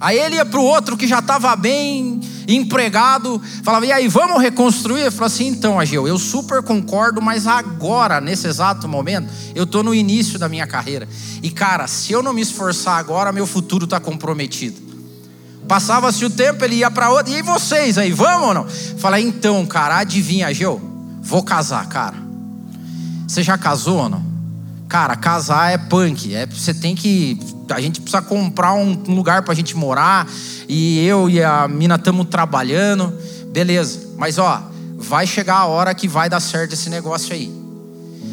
Aí 0.00 0.18
ele 0.18 0.36
ia 0.36 0.44
para 0.44 0.60
o 0.60 0.64
outro 0.64 0.96
que 0.96 1.06
já 1.06 1.20
estava 1.20 1.54
bem 1.56 2.20
empregado, 2.48 3.40
falava, 3.62 3.86
e 3.86 3.92
aí, 3.92 4.08
vamos 4.08 4.40
reconstruir? 4.42 5.02
Eu 5.02 5.12
falava 5.12 5.26
assim, 5.34 5.46
então, 5.46 5.80
Ageu, 5.80 6.06
eu 6.06 6.18
super 6.18 6.62
concordo, 6.62 7.22
mas 7.22 7.46
agora, 7.46 8.20
nesse 8.20 8.46
exato 8.46 8.86
momento, 8.86 9.28
eu 9.54 9.64
estou 9.64 9.82
no 9.82 9.94
início 9.94 10.38
da 10.38 10.48
minha 10.48 10.66
carreira. 10.66 11.08
E 11.42 11.50
cara, 11.50 11.86
se 11.86 12.12
eu 12.12 12.22
não 12.22 12.32
me 12.32 12.42
esforçar 12.42 12.98
agora, 12.98 13.32
meu 13.32 13.46
futuro 13.46 13.84
está 13.84 13.98
comprometido. 13.98 14.85
Passava-se 15.66 16.24
o 16.24 16.30
tempo, 16.30 16.64
ele 16.64 16.76
ia 16.76 16.90
para 16.90 17.10
outra. 17.10 17.32
E 17.32 17.42
vocês 17.42 17.98
aí, 17.98 18.12
vamos 18.12 18.48
ou 18.48 18.54
não? 18.54 18.66
Falei, 18.98 19.24
então, 19.24 19.64
cara, 19.66 19.98
adivinha, 19.98 20.52
Geu? 20.54 20.80
Vou 21.20 21.42
casar, 21.42 21.88
cara. 21.88 22.16
Você 23.26 23.42
já 23.42 23.58
casou 23.58 23.98
ou 23.98 24.08
não? 24.08 24.24
Cara, 24.88 25.16
casar 25.16 25.72
é 25.72 25.78
punk. 25.78 26.34
É, 26.34 26.46
você 26.46 26.72
tem 26.72 26.94
que. 26.94 27.38
A 27.70 27.80
gente 27.80 28.00
precisa 28.00 28.22
comprar 28.22 28.74
um, 28.74 29.02
um 29.08 29.14
lugar 29.14 29.42
para 29.42 29.52
a 29.52 29.56
gente 29.56 29.76
morar. 29.76 30.28
E 30.68 31.04
eu 31.04 31.28
e 31.28 31.42
a 31.42 31.66
mina 31.66 31.96
estamos 31.96 32.28
trabalhando. 32.28 33.12
Beleza. 33.52 34.14
Mas 34.16 34.38
ó, 34.38 34.62
vai 34.96 35.26
chegar 35.26 35.56
a 35.56 35.66
hora 35.66 35.92
que 35.94 36.06
vai 36.06 36.28
dar 36.28 36.40
certo 36.40 36.74
esse 36.74 36.88
negócio 36.88 37.34
aí. 37.34 37.65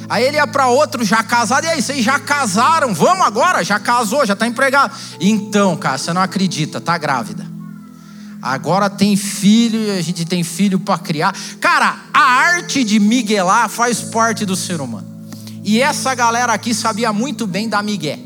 Aí 0.10 0.24
ele 0.24 0.38
ia 0.38 0.48
para 0.48 0.68
outro 0.68 1.04
já 1.04 1.24
casado, 1.24 1.66
e 1.66 1.68
aí, 1.68 1.82
vocês 1.82 2.04
já 2.04 2.20
casaram? 2.20 2.94
Vamos 2.94 3.26
agora? 3.26 3.64
Já 3.64 3.80
casou, 3.80 4.26
já 4.26 4.34
está 4.34 4.46
empregado. 4.46 4.94
Então, 5.20 5.76
cara, 5.78 5.98
você 5.98 6.12
não 6.14 6.22
acredita, 6.22 6.82
tá 6.82 6.98
grávida. 6.98 7.46
Agora 8.42 8.90
tem 8.90 9.16
filho, 9.16 9.92
a 9.98 10.02
gente 10.02 10.26
tem 10.26 10.44
filho 10.44 10.78
para 10.78 10.98
criar. 10.98 11.34
Cara, 11.62 11.98
a 12.14 12.20
arte 12.20 12.84
de 12.84 13.00
miguelar 13.00 13.70
faz 13.70 14.02
parte 14.02 14.46
do 14.46 14.56
ser 14.56 14.82
humano. 14.82 15.08
E 15.64 15.82
essa 15.82 16.14
galera 16.14 16.52
aqui 16.52 16.74
sabia 16.74 17.14
muito 17.14 17.48
bem 17.48 17.70
da 17.70 17.82
migué. 17.82 18.20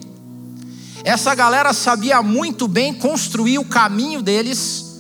Essa 1.04 1.36
galera 1.36 1.72
sabia 1.72 2.24
muito 2.24 2.68
bem 2.68 2.96
construir 2.96 3.60
o 3.60 3.66
caminho 3.66 4.24
deles 4.24 4.98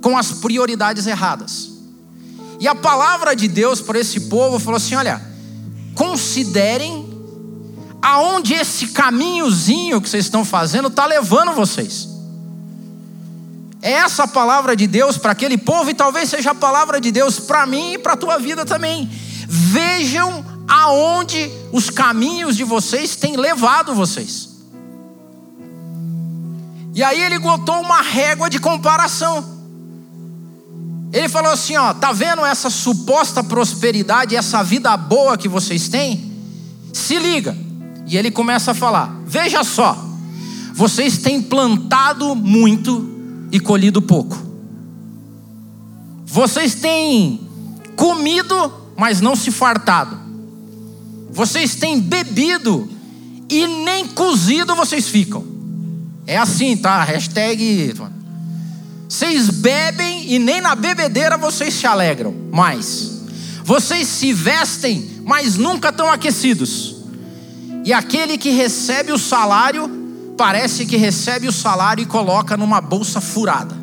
com 0.00 0.16
as 0.16 0.30
prioridades 0.30 1.06
erradas. 1.06 1.70
E 2.60 2.68
a 2.68 2.74
palavra 2.74 3.34
de 3.34 3.48
Deus 3.48 3.80
para 3.80 3.98
esse 3.98 4.20
povo 4.20 4.60
falou 4.60 4.76
assim: 4.76 4.94
olha 4.94 5.33
considerem 5.94 7.12
aonde 8.02 8.52
esse 8.52 8.88
caminhozinho 8.88 10.00
que 10.00 10.08
vocês 10.08 10.26
estão 10.26 10.44
fazendo 10.44 10.88
está 10.88 11.06
levando 11.06 11.52
vocês. 11.52 12.08
É 13.80 13.92
essa 13.92 14.24
a 14.24 14.28
palavra 14.28 14.74
de 14.74 14.86
Deus 14.86 15.18
para 15.18 15.32
aquele 15.32 15.58
povo 15.58 15.90
e 15.90 15.94
talvez 15.94 16.28
seja 16.28 16.50
a 16.50 16.54
palavra 16.54 17.00
de 17.00 17.12
Deus 17.12 17.38
para 17.38 17.66
mim 17.66 17.94
e 17.94 17.98
para 17.98 18.14
a 18.14 18.16
tua 18.16 18.38
vida 18.38 18.64
também. 18.64 19.10
Vejam 19.46 20.44
aonde 20.66 21.50
os 21.70 21.90
caminhos 21.90 22.56
de 22.56 22.64
vocês 22.64 23.16
têm 23.16 23.36
levado 23.36 23.94
vocês. 23.94 24.50
E 26.94 27.02
aí 27.02 27.20
ele 27.20 27.38
botou 27.38 27.80
uma 27.80 28.00
régua 28.00 28.48
de 28.48 28.58
comparação. 28.58 29.53
Ele 31.14 31.28
falou 31.28 31.52
assim: 31.52 31.76
ó, 31.76 31.94
tá 31.94 32.10
vendo 32.10 32.44
essa 32.44 32.68
suposta 32.68 33.44
prosperidade, 33.44 34.34
essa 34.34 34.64
vida 34.64 34.96
boa 34.96 35.38
que 35.38 35.48
vocês 35.48 35.88
têm? 35.88 36.32
Se 36.92 37.16
liga. 37.20 37.56
E 38.04 38.16
ele 38.16 38.32
começa 38.32 38.72
a 38.72 38.74
falar: 38.74 39.22
veja 39.24 39.62
só, 39.62 39.96
vocês 40.74 41.18
têm 41.18 41.40
plantado 41.40 42.34
muito 42.34 43.08
e 43.52 43.60
colhido 43.60 44.02
pouco. 44.02 44.36
Vocês 46.26 46.74
têm 46.74 47.48
comido, 47.94 48.72
mas 48.96 49.20
não 49.20 49.36
se 49.36 49.52
fartado. 49.52 50.18
Vocês 51.30 51.76
têm 51.76 52.00
bebido 52.00 52.90
e 53.48 53.68
nem 53.68 54.08
cozido 54.08 54.74
vocês 54.74 55.06
ficam. 55.06 55.44
É 56.26 56.36
assim, 56.36 56.76
tá? 56.76 57.04
Hashtag 57.04 57.94
vocês 59.14 59.48
bebem 59.48 60.32
e 60.32 60.40
nem 60.40 60.60
na 60.60 60.74
bebedeira 60.74 61.36
vocês 61.36 61.72
se 61.72 61.86
alegram 61.86 62.34
mais. 62.50 63.12
Vocês 63.62 64.08
se 64.08 64.32
vestem, 64.32 65.08
mas 65.24 65.54
nunca 65.54 65.90
estão 65.90 66.10
aquecidos. 66.10 66.96
E 67.84 67.92
aquele 67.92 68.36
que 68.36 68.50
recebe 68.50 69.12
o 69.12 69.18
salário, 69.18 69.88
parece 70.36 70.84
que 70.84 70.96
recebe 70.96 71.46
o 71.46 71.52
salário 71.52 72.02
e 72.02 72.06
coloca 72.06 72.56
numa 72.56 72.80
bolsa 72.80 73.20
furada. 73.20 73.76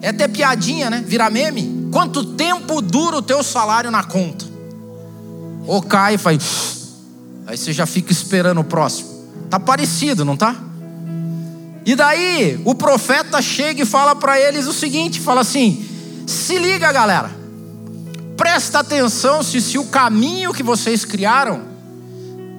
É 0.00 0.08
até 0.08 0.28
piadinha, 0.28 0.88
né? 0.88 1.04
Vira 1.06 1.28
meme. 1.28 1.90
Quanto 1.92 2.24
tempo 2.24 2.80
dura 2.80 3.18
o 3.18 3.22
teu 3.22 3.42
salário 3.42 3.90
na 3.90 4.02
conta? 4.02 4.46
Ou 5.66 5.82
cai 5.82 6.14
e 6.14 6.18
faz. 6.18 6.88
Aí 7.46 7.58
você 7.58 7.70
já 7.70 7.84
fica 7.84 8.10
esperando 8.10 8.62
o 8.62 8.64
próximo. 8.64 9.10
Tá 9.50 9.60
parecido, 9.60 10.24
não 10.24 10.38
tá? 10.38 10.56
E 11.86 11.94
daí 11.94 12.60
o 12.64 12.74
profeta 12.74 13.42
chega 13.42 13.82
e 13.82 13.86
fala 13.86 14.16
para 14.16 14.40
eles 14.40 14.66
o 14.66 14.72
seguinte: 14.72 15.20
fala 15.20 15.42
assim, 15.42 15.84
se 16.26 16.58
liga 16.58 16.90
galera, 16.92 17.30
presta 18.36 18.80
atenção 18.80 19.42
se, 19.42 19.60
se 19.60 19.78
o 19.78 19.84
caminho 19.84 20.52
que 20.52 20.62
vocês 20.62 21.04
criaram 21.04 21.62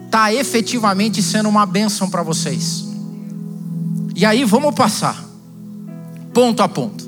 está 0.06 0.34
efetivamente 0.34 1.22
sendo 1.22 1.50
uma 1.50 1.66
bênção 1.66 2.10
para 2.10 2.24
vocês. 2.24 2.86
E 4.16 4.26
aí 4.26 4.46
vamos 4.46 4.74
passar, 4.74 5.26
ponto 6.34 6.64
a 6.64 6.70
ponto. 6.70 7.04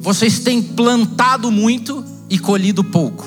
Vocês 0.00 0.38
têm 0.38 0.62
plantado 0.62 1.50
muito 1.50 2.04
e 2.30 2.38
colhido 2.38 2.82
pouco. 2.82 3.26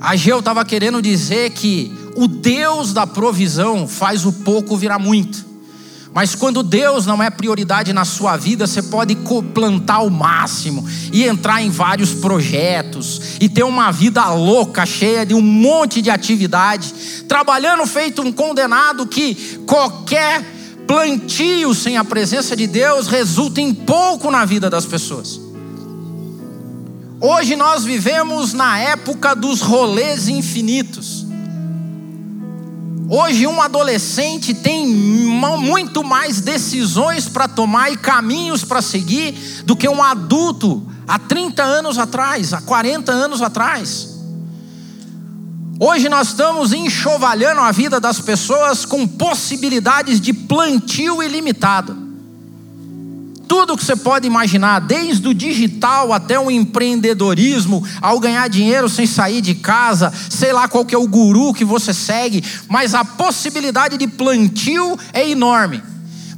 Ageu 0.00 0.40
estava 0.40 0.64
querendo 0.64 1.00
dizer 1.00 1.50
que 1.50 1.92
o 2.16 2.26
Deus 2.26 2.92
da 2.92 3.06
provisão 3.06 3.86
faz 3.86 4.24
o 4.24 4.32
pouco 4.32 4.76
virar 4.76 4.98
muito. 4.98 5.45
Mas 6.16 6.34
quando 6.34 6.62
Deus 6.62 7.04
não 7.04 7.22
é 7.22 7.28
prioridade 7.28 7.92
na 7.92 8.06
sua 8.06 8.38
vida, 8.38 8.66
você 8.66 8.82
pode 8.82 9.14
plantar 9.52 9.98
o 9.98 10.08
máximo 10.10 10.82
e 11.12 11.24
entrar 11.24 11.60
em 11.60 11.68
vários 11.68 12.14
projetos 12.14 13.36
e 13.38 13.50
ter 13.50 13.64
uma 13.64 13.92
vida 13.92 14.26
louca, 14.32 14.86
cheia 14.86 15.26
de 15.26 15.34
um 15.34 15.42
monte 15.42 16.00
de 16.00 16.08
atividade, 16.08 16.90
trabalhando 17.28 17.86
feito 17.86 18.22
um 18.22 18.32
condenado 18.32 19.06
que 19.06 19.60
qualquer 19.66 20.42
plantio 20.86 21.74
sem 21.74 21.98
a 21.98 22.04
presença 22.04 22.56
de 22.56 22.66
Deus 22.66 23.08
resulta 23.08 23.60
em 23.60 23.74
pouco 23.74 24.30
na 24.30 24.46
vida 24.46 24.70
das 24.70 24.86
pessoas. 24.86 25.38
Hoje 27.20 27.56
nós 27.56 27.84
vivemos 27.84 28.54
na 28.54 28.78
época 28.78 29.34
dos 29.34 29.60
rolês 29.60 30.28
infinitos. 30.28 31.15
Hoje, 33.08 33.46
um 33.46 33.62
adolescente 33.62 34.52
tem 34.52 34.86
muito 34.86 36.02
mais 36.02 36.40
decisões 36.40 37.28
para 37.28 37.46
tomar 37.46 37.90
e 37.92 37.96
caminhos 37.96 38.64
para 38.64 38.82
seguir 38.82 39.62
do 39.64 39.76
que 39.76 39.88
um 39.88 40.02
adulto 40.02 40.84
há 41.06 41.18
30 41.18 41.62
anos 41.62 41.98
atrás, 41.98 42.52
há 42.52 42.60
40 42.60 43.12
anos 43.12 43.40
atrás. 43.42 44.16
Hoje 45.78 46.08
nós 46.08 46.28
estamos 46.28 46.72
enxovalhando 46.72 47.60
a 47.60 47.70
vida 47.70 48.00
das 48.00 48.18
pessoas 48.18 48.84
com 48.84 49.06
possibilidades 49.06 50.20
de 50.20 50.32
plantio 50.32 51.22
ilimitado. 51.22 52.05
Tudo 53.48 53.76
que 53.76 53.84
você 53.84 53.96
pode 53.96 54.26
imaginar, 54.26 54.80
desde 54.80 55.28
o 55.28 55.34
digital 55.34 56.12
até 56.12 56.38
o 56.38 56.50
empreendedorismo, 56.50 57.86
ao 58.00 58.20
ganhar 58.20 58.48
dinheiro 58.48 58.88
sem 58.88 59.06
sair 59.06 59.40
de 59.40 59.54
casa, 59.54 60.12
sei 60.28 60.52
lá 60.52 60.68
qual 60.68 60.84
que 60.84 60.94
é 60.94 60.98
o 60.98 61.08
guru 61.08 61.54
que 61.54 61.64
você 61.64 61.94
segue, 61.94 62.44
mas 62.68 62.94
a 62.94 63.04
possibilidade 63.04 63.96
de 63.96 64.06
plantio 64.06 64.98
é 65.12 65.28
enorme. 65.28 65.82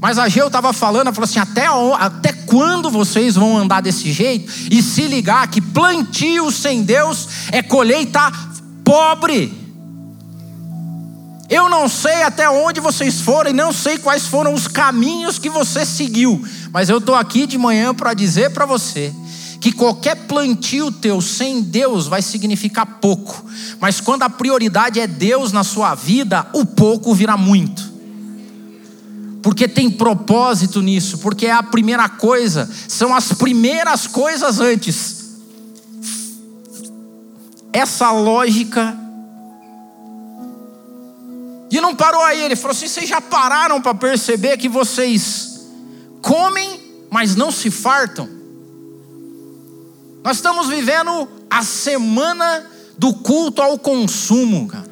Mas 0.01 0.19
a 0.19 0.29
Geu 0.29 0.47
estava 0.47 0.73
falando, 0.73 1.07
ela 1.07 1.13
falou 1.13 1.25
assim: 1.25 1.41
até, 1.41 1.67
até 1.99 2.33
quando 2.33 2.89
vocês 2.89 3.35
vão 3.35 3.59
andar 3.59 3.81
desse 3.81 4.13
jeito 4.13 4.53
e 4.71 4.81
se 4.83 5.03
ligar 5.03 5.49
que 5.49 5.61
plantio 5.61 6.53
sem 6.53 6.83
Deus 6.83 7.29
é 7.51 7.63
colheita 7.63 8.33
pobre? 8.85 9.58
Eu 11.49 11.69
não 11.69 11.89
sei 11.89 12.23
até 12.23 12.49
onde 12.51 12.79
vocês 12.79 13.21
foram 13.21 13.51
e 13.51 13.55
não 13.55 13.73
sei 13.73 13.97
quais 13.97 14.27
foram 14.27 14.53
os 14.53 14.69
caminhos 14.69 15.39
que 15.39 15.49
você 15.49 15.87
seguiu, 15.87 16.45
mas 16.71 16.91
eu 16.91 16.99
estou 16.99 17.15
aqui 17.15 17.47
de 17.47 17.57
manhã 17.57 17.95
para 17.95 18.13
dizer 18.13 18.51
para 18.51 18.67
você 18.67 19.15
que 19.59 19.73
qualquer 19.73 20.15
plantio 20.27 20.93
teu 20.93 21.21
sem 21.21 21.63
Deus 21.63 22.07
vai 22.07 22.21
significar 22.21 22.87
pouco, 23.01 23.45
mas 23.81 24.01
quando 24.01 24.25
a 24.25 24.31
prioridade 24.31 25.01
é 25.01 25.07
Deus 25.07 25.51
na 25.51 25.65
sua 25.65 25.95
vida, 25.95 26.47
o 26.53 26.67
pouco 26.67 27.15
virá 27.15 27.37
muito. 27.37 27.89
Porque 29.43 29.67
tem 29.67 29.91
propósito 29.91 30.83
nisso, 30.83 31.19
porque 31.19 31.47
é 31.47 31.53
a 31.53 31.63
primeira 31.63 32.09
coisa, 32.09 32.69
são 32.87 33.15
as 33.15 33.33
primeiras 33.33 34.07
coisas 34.07 34.61
antes. 34.61 35.39
Essa 37.73 38.11
lógica. 38.11 39.08
E 41.79 41.81
não 41.81 41.95
parou 41.95 42.21
aí, 42.23 42.43
ele 42.43 42.57
falou 42.57 42.73
assim: 42.73 42.89
vocês 42.89 43.09
já 43.09 43.21
pararam 43.21 43.81
para 43.81 43.95
perceber 43.95 44.57
que 44.57 44.69
vocês 44.69 45.61
comem, 46.21 46.81
mas 47.09 47.37
não 47.37 47.53
se 47.53 47.71
fartam? 47.71 48.29
Nós 50.25 50.39
estamos 50.39 50.67
vivendo 50.67 51.29
a 51.49 51.63
semana 51.63 52.69
do 52.99 53.15
culto 53.15 53.63
ao 53.63 53.79
consumo, 53.79 54.67
cara. 54.67 54.89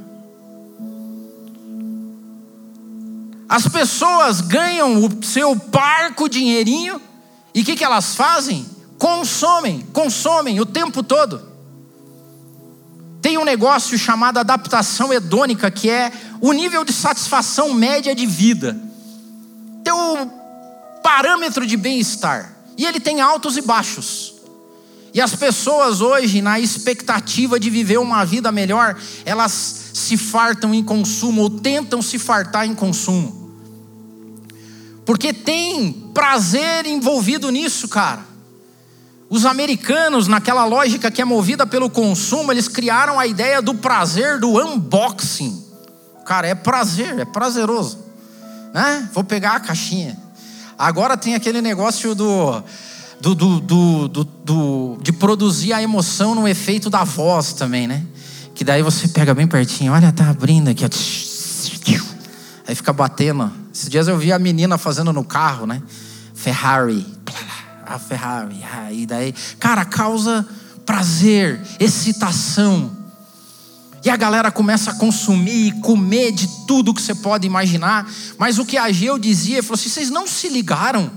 As 3.49 3.67
pessoas 3.67 4.41
ganham 4.41 5.05
o 5.05 5.25
seu 5.25 5.57
parco 5.57 6.29
dinheirinho 6.29 7.01
e 7.53 7.63
o 7.63 7.65
que, 7.65 7.75
que 7.75 7.85
elas 7.85 8.15
fazem? 8.15 8.65
Consomem, 8.97 9.85
consomem 9.93 10.61
o 10.61 10.67
tempo 10.67 11.03
todo. 11.03 11.43
Tem 13.27 13.37
um 13.37 13.45
negócio 13.45 13.99
chamado 13.99 14.39
adaptação 14.39 15.13
hedônica, 15.13 15.69
que 15.69 15.91
é 15.91 16.13
o 16.41 16.53
nível 16.53 16.85
de 16.85 16.93
satisfação 16.93 17.75
média 17.75 18.15
de 18.15 18.25
vida. 18.25 18.81
Teu 19.83 20.31
parâmetro 21.03 21.67
de 21.67 21.77
bem-estar. 21.77 22.55
E 22.79 22.87
ele 22.87 23.01
tem 23.01 23.21
altos 23.21 23.57
e 23.57 23.63
baixos. 23.63 24.35
E 25.13 25.21
as 25.21 25.35
pessoas 25.35 26.01
hoje, 26.01 26.41
na 26.41 26.61
expectativa 26.61 27.59
de 27.59 27.69
viver 27.69 27.99
uma 27.99 28.25
vida 28.25 28.53
melhor, 28.53 28.97
elas 29.25 29.91
se 29.93 30.17
fartam 30.17 30.73
em 30.73 30.85
consumo 30.85 31.43
ou 31.43 31.51
tentam 31.51 32.01
se 32.01 32.21
fartar 32.21 32.65
em 32.65 32.77
consumo. 32.77 33.51
Porque 35.05 35.33
tem 35.33 36.13
prazer 36.15 36.87
envolvido 36.87 37.51
nisso, 37.51 37.89
cara. 37.89 38.25
Os 39.29 39.45
americanos, 39.45 40.29
naquela 40.29 40.65
lógica 40.65 41.11
que 41.11 41.21
é 41.21 41.25
movida 41.25 41.67
pelo 41.67 41.91
consumo, 41.91 42.53
eles 42.53 42.69
criaram 42.69 43.19
a 43.19 43.27
ideia 43.27 43.61
do 43.61 43.75
prazer 43.75 44.39
do 44.39 44.57
unboxing. 44.57 45.65
Cara, 46.25 46.47
é 46.47 46.55
prazer, 46.55 47.19
é 47.19 47.25
prazeroso. 47.25 47.99
Né? 48.73 49.09
Vou 49.13 49.25
pegar 49.25 49.53
a 49.53 49.61
caixinha. 49.61 50.17
Agora 50.79 51.17
tem 51.17 51.35
aquele 51.35 51.61
negócio 51.61 52.15
do, 52.15 52.63
do, 53.21 53.35
do, 53.35 54.09
do, 54.09 54.99
de 55.01 55.13
produzir 55.13 55.73
a 55.73 55.83
emoção 55.83 56.35
no 56.35 56.47
efeito 56.47 56.91
da 56.91 57.03
voz 57.03 57.53
também, 57.53 57.87
né? 57.87 58.05
Que 58.55 58.65
daí 58.65 58.83
você 58.83 59.09
pega 59.09 59.35
bem 59.35 59.47
pertinho, 59.47 59.93
olha, 59.93 60.13
tá 60.13 60.29
abrindo 60.29 60.69
aqui. 60.69 60.85
Aí 62.67 62.75
fica 62.75 62.93
batendo. 62.93 63.51
Esses 63.73 63.89
dias 63.89 64.09
eu 64.09 64.19
vi 64.19 64.33
a 64.33 64.39
menina 64.39 64.77
fazendo 64.77 65.13
no 65.13 65.25
carro, 65.25 65.67
né? 65.67 65.81
Ferrari. 66.35 67.16
A 67.87 67.99
Ferrari. 67.99 68.63
Aí 68.65 69.07
daí, 69.07 69.33
cara, 69.59 69.85
causa 69.85 70.47
prazer, 70.85 71.61
excitação. 71.81 72.91
E 74.05 74.11
a 74.11 74.17
galera 74.17 74.53
começa 74.53 74.93
a 74.93 74.95
consumir 74.95 75.69
e 75.69 75.81
comer 75.81 76.31
de 76.31 76.49
tudo 76.67 76.95
que 76.95 77.03
você 77.03 77.15
pode 77.15 77.47
imaginar. 77.47 78.09
Mas 78.39 78.59
o 78.59 78.65
que 78.65 78.77
a 78.77 78.91
Geu 78.93 79.19
dizia, 79.19 79.57
ele 79.57 79.63
falou 79.63 79.75
assim: 79.75 79.89
vocês 79.89 80.11
não 80.11 80.27
se 80.27 80.49
ligaram 80.49 81.11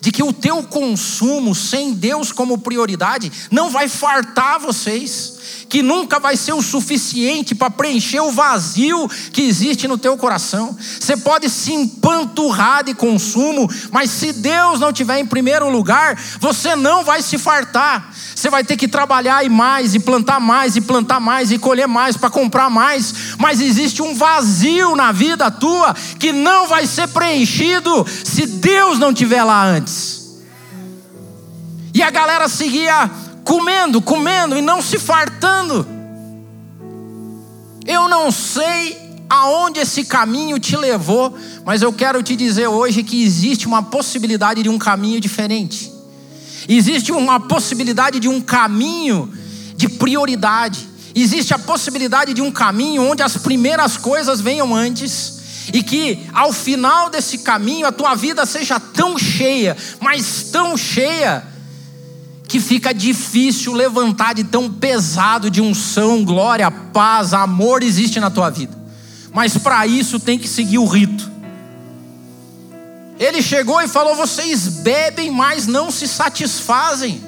de 0.00 0.12
que 0.12 0.22
o 0.22 0.34
teu 0.34 0.62
consumo 0.62 1.54
sem 1.54 1.94
Deus 1.94 2.30
como 2.30 2.58
prioridade 2.58 3.32
não 3.50 3.70
vai 3.70 3.88
fartar 3.88 4.60
vocês 4.60 5.33
que 5.68 5.82
nunca 5.82 6.18
vai 6.18 6.36
ser 6.36 6.52
o 6.52 6.62
suficiente 6.62 7.54
para 7.54 7.70
preencher 7.70 8.20
o 8.20 8.30
vazio 8.30 9.08
que 9.32 9.42
existe 9.42 9.88
no 9.88 9.98
teu 9.98 10.16
coração. 10.16 10.76
Você 11.00 11.16
pode 11.16 11.48
se 11.50 11.72
empanturrar 11.72 12.84
de 12.84 12.94
consumo, 12.94 13.68
mas 13.90 14.10
se 14.10 14.32
Deus 14.32 14.80
não 14.80 14.92
tiver 14.92 15.18
em 15.18 15.26
primeiro 15.26 15.68
lugar, 15.68 16.20
você 16.40 16.76
não 16.76 17.04
vai 17.04 17.22
se 17.22 17.38
fartar. 17.38 18.12
Você 18.34 18.50
vai 18.50 18.64
ter 18.64 18.76
que 18.76 18.88
trabalhar 18.88 19.44
e 19.44 19.48
mais, 19.48 19.94
e 19.94 20.00
plantar 20.00 20.40
mais, 20.40 20.76
e 20.76 20.80
plantar 20.80 21.20
mais, 21.20 21.50
e 21.50 21.58
colher 21.58 21.88
mais, 21.88 22.16
para 22.16 22.30
comprar 22.30 22.68
mais. 22.68 23.14
Mas 23.38 23.60
existe 23.60 24.02
um 24.02 24.14
vazio 24.14 24.94
na 24.96 25.12
vida 25.12 25.50
tua 25.50 25.94
que 26.18 26.32
não 26.32 26.66
vai 26.66 26.86
ser 26.86 27.08
preenchido 27.08 28.06
se 28.24 28.46
Deus 28.46 28.98
não 28.98 29.14
tiver 29.14 29.42
lá 29.42 29.64
antes. 29.64 30.24
E 31.94 32.02
a 32.02 32.10
galera 32.10 32.48
seguia 32.48 33.08
comendo, 33.44 34.00
comendo 34.00 34.56
e 34.56 34.62
não 34.62 34.82
se 34.82 34.98
fartando. 34.98 35.86
Eu 37.86 38.08
não 38.08 38.32
sei 38.32 39.04
aonde 39.28 39.80
esse 39.80 40.04
caminho 40.04 40.58
te 40.58 40.76
levou, 40.76 41.36
mas 41.64 41.82
eu 41.82 41.92
quero 41.92 42.22
te 42.22 42.34
dizer 42.34 42.66
hoje 42.66 43.02
que 43.02 43.22
existe 43.22 43.66
uma 43.66 43.82
possibilidade 43.82 44.62
de 44.62 44.68
um 44.68 44.78
caminho 44.78 45.20
diferente. 45.20 45.92
Existe 46.68 47.12
uma 47.12 47.38
possibilidade 47.38 48.18
de 48.18 48.28
um 48.28 48.40
caminho 48.40 49.30
de 49.76 49.88
prioridade. 49.88 50.88
Existe 51.14 51.52
a 51.52 51.58
possibilidade 51.58 52.32
de 52.32 52.40
um 52.40 52.50
caminho 52.50 53.02
onde 53.02 53.22
as 53.22 53.36
primeiras 53.36 53.96
coisas 53.96 54.40
venham 54.40 54.74
antes 54.74 55.34
e 55.72 55.82
que 55.82 56.26
ao 56.32 56.52
final 56.52 57.10
desse 57.10 57.38
caminho 57.38 57.86
a 57.86 57.92
tua 57.92 58.14
vida 58.14 58.44
seja 58.46 58.80
tão 58.80 59.18
cheia, 59.18 59.76
mas 60.00 60.44
tão 60.50 60.76
cheia 60.76 61.53
que 62.54 62.60
fica 62.60 62.94
difícil 62.94 63.72
levantar 63.72 64.32
de 64.32 64.44
tão 64.44 64.70
pesado 64.70 65.50
de 65.50 65.60
unção, 65.60 66.24
glória, 66.24 66.70
paz, 66.70 67.34
amor 67.34 67.82
existe 67.82 68.20
na 68.20 68.30
tua 68.30 68.48
vida. 68.48 68.78
Mas 69.32 69.58
para 69.58 69.84
isso 69.88 70.20
tem 70.20 70.38
que 70.38 70.46
seguir 70.46 70.78
o 70.78 70.86
rito. 70.86 71.28
Ele 73.18 73.42
chegou 73.42 73.82
e 73.82 73.88
falou: 73.88 74.14
vocês 74.14 74.68
bebem, 74.68 75.32
mas 75.32 75.66
não 75.66 75.90
se 75.90 76.06
satisfazem. 76.06 77.20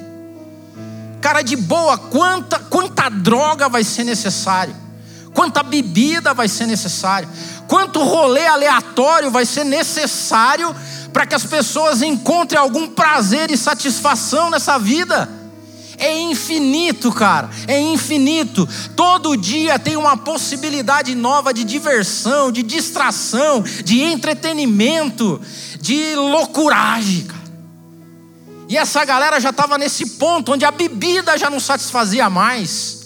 Cara 1.20 1.42
de 1.42 1.56
boa, 1.56 1.98
quanta, 1.98 2.60
quanta 2.60 3.08
droga 3.08 3.68
vai 3.68 3.82
ser 3.82 4.04
necessário? 4.04 4.76
Quanta 5.37 5.62
bebida 5.62 6.33
vai 6.33 6.49
ser 6.49 6.64
necessário? 6.66 7.29
Quanto 7.68 8.03
rolê 8.03 8.46
aleatório 8.46 9.31
vai 9.31 9.44
ser 9.44 9.64
necessário 9.64 10.75
para 11.12 11.27
que 11.27 11.35
as 11.35 11.44
pessoas 11.44 12.01
encontrem 12.01 12.59
algum 12.59 12.88
prazer 12.88 13.51
e 13.51 13.57
satisfação 13.57 14.49
nessa 14.49 14.79
vida. 14.79 15.29
É 15.99 16.18
infinito, 16.18 17.12
cara, 17.12 17.51
é 17.68 17.79
infinito. 17.79 18.66
Todo 18.96 19.37
dia 19.37 19.79
tem 19.79 19.94
uma 19.94 20.16
possibilidade 20.16 21.14
nova 21.14 21.53
de 21.53 21.64
diversão, 21.64 22.51
de 22.51 22.62
distração, 22.62 23.62
de 23.62 24.01
entretenimento, 24.01 25.38
de 25.79 26.14
loucuragem, 26.14 27.25
cara. 27.25 27.42
E 28.70 28.77
essa 28.79 29.05
galera 29.05 29.38
já 29.38 29.51
estava 29.51 29.77
nesse 29.77 30.07
ponto 30.16 30.53
onde 30.53 30.64
a 30.64 30.70
bebida 30.70 31.37
já 31.37 31.51
não 31.51 31.61
satisfazia 31.61 32.31
mais 32.31 33.06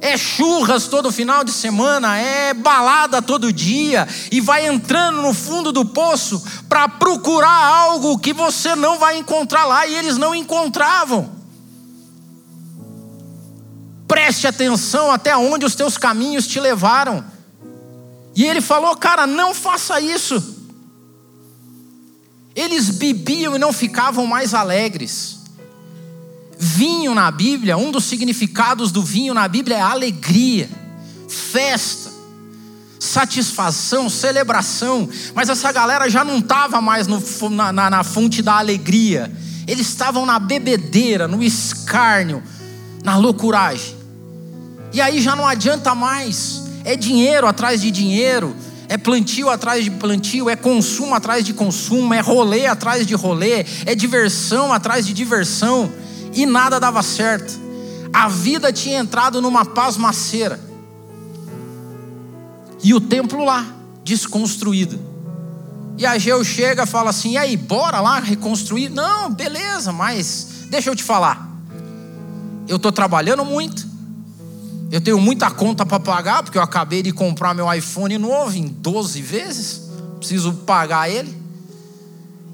é 0.00 0.16
churras 0.16 0.86
todo 0.86 1.12
final 1.12 1.44
de 1.44 1.52
semana, 1.52 2.16
é 2.16 2.54
balada 2.54 3.20
todo 3.20 3.52
dia, 3.52 4.08
e 4.30 4.40
vai 4.40 4.66
entrando 4.66 5.20
no 5.20 5.34
fundo 5.34 5.72
do 5.72 5.84
poço 5.84 6.42
para 6.68 6.88
procurar 6.88 7.48
algo 7.50 8.18
que 8.18 8.32
você 8.32 8.74
não 8.74 8.98
vai 8.98 9.18
encontrar 9.18 9.66
lá, 9.66 9.86
e 9.86 9.94
eles 9.94 10.16
não 10.16 10.34
encontravam. 10.34 11.30
Preste 14.08 14.46
atenção 14.46 15.12
até 15.12 15.36
onde 15.36 15.64
os 15.64 15.74
teus 15.74 15.96
caminhos 15.96 16.46
te 16.46 16.58
levaram. 16.58 17.24
E 18.34 18.44
ele 18.44 18.60
falou, 18.60 18.96
cara, 18.96 19.26
não 19.26 19.54
faça 19.54 20.00
isso. 20.00 20.56
Eles 22.56 22.90
bebiam 22.90 23.54
e 23.54 23.58
não 23.58 23.72
ficavam 23.72 24.26
mais 24.26 24.52
alegres. 24.52 25.39
Vinho 26.62 27.14
na 27.14 27.30
Bíblia, 27.30 27.78
um 27.78 27.90
dos 27.90 28.04
significados 28.04 28.92
do 28.92 29.02
vinho 29.02 29.32
na 29.32 29.48
Bíblia 29.48 29.78
é 29.78 29.80
alegria, 29.80 30.68
festa. 31.26 32.10
satisfação, 32.98 34.10
celebração, 34.10 35.08
mas 35.34 35.48
essa 35.48 35.72
galera 35.72 36.10
já 36.10 36.22
não 36.22 36.36
estava 36.36 36.82
mais 36.82 37.06
no, 37.06 37.22
na, 37.48 37.72
na, 37.72 37.88
na 37.88 38.04
fonte 38.04 38.42
da 38.42 38.58
alegria, 38.58 39.32
eles 39.66 39.88
estavam 39.88 40.26
na 40.26 40.38
bebedeira, 40.38 41.26
no 41.26 41.42
escárnio, 41.42 42.42
na 43.02 43.16
loucuragem. 43.16 43.96
E 44.92 45.00
aí 45.00 45.22
já 45.22 45.34
não 45.34 45.46
adianta 45.46 45.94
mais, 45.94 46.62
é 46.84 46.94
dinheiro 46.94 47.46
atrás 47.46 47.80
de 47.80 47.90
dinheiro, 47.90 48.54
é 48.86 48.98
plantio 48.98 49.48
atrás 49.48 49.82
de 49.82 49.90
plantio, 49.92 50.50
é 50.50 50.56
consumo 50.56 51.14
atrás 51.14 51.42
de 51.42 51.54
consumo, 51.54 52.12
é 52.12 52.20
rolê 52.20 52.66
atrás 52.66 53.06
de 53.06 53.14
rolê, 53.14 53.64
é 53.86 53.94
diversão 53.94 54.70
atrás 54.70 55.06
de 55.06 55.14
diversão, 55.14 55.90
e 56.32 56.46
nada 56.46 56.78
dava 56.78 57.02
certo. 57.02 57.58
A 58.12 58.28
vida 58.28 58.72
tinha 58.72 58.98
entrado 58.98 59.40
numa 59.40 59.64
pasmaceira. 59.64 60.60
E 62.82 62.94
o 62.94 63.00
templo 63.00 63.44
lá, 63.44 63.66
desconstruído. 64.02 64.98
E 65.96 66.06
Ageu 66.06 66.42
chega 66.42 66.84
e 66.84 66.86
fala 66.86 67.10
assim: 67.10 67.32
e 67.32 67.36
aí, 67.36 67.56
bora 67.56 68.00
lá 68.00 68.18
reconstruir? 68.18 68.88
Não, 68.88 69.30
beleza, 69.30 69.92
mas 69.92 70.64
deixa 70.70 70.90
eu 70.90 70.96
te 70.96 71.02
falar. 71.02 71.48
Eu 72.66 72.76
estou 72.76 72.90
trabalhando 72.90 73.44
muito, 73.44 73.86
eu 74.90 75.00
tenho 75.00 75.20
muita 75.20 75.50
conta 75.50 75.84
para 75.84 76.00
pagar, 76.00 76.42
porque 76.42 76.56
eu 76.56 76.62
acabei 76.62 77.02
de 77.02 77.12
comprar 77.12 77.54
meu 77.54 77.72
iPhone 77.72 78.16
novo 78.18 78.56
em 78.56 78.66
12 78.66 79.20
vezes, 79.22 79.82
preciso 80.18 80.52
pagar 80.52 81.10
ele. 81.10 81.36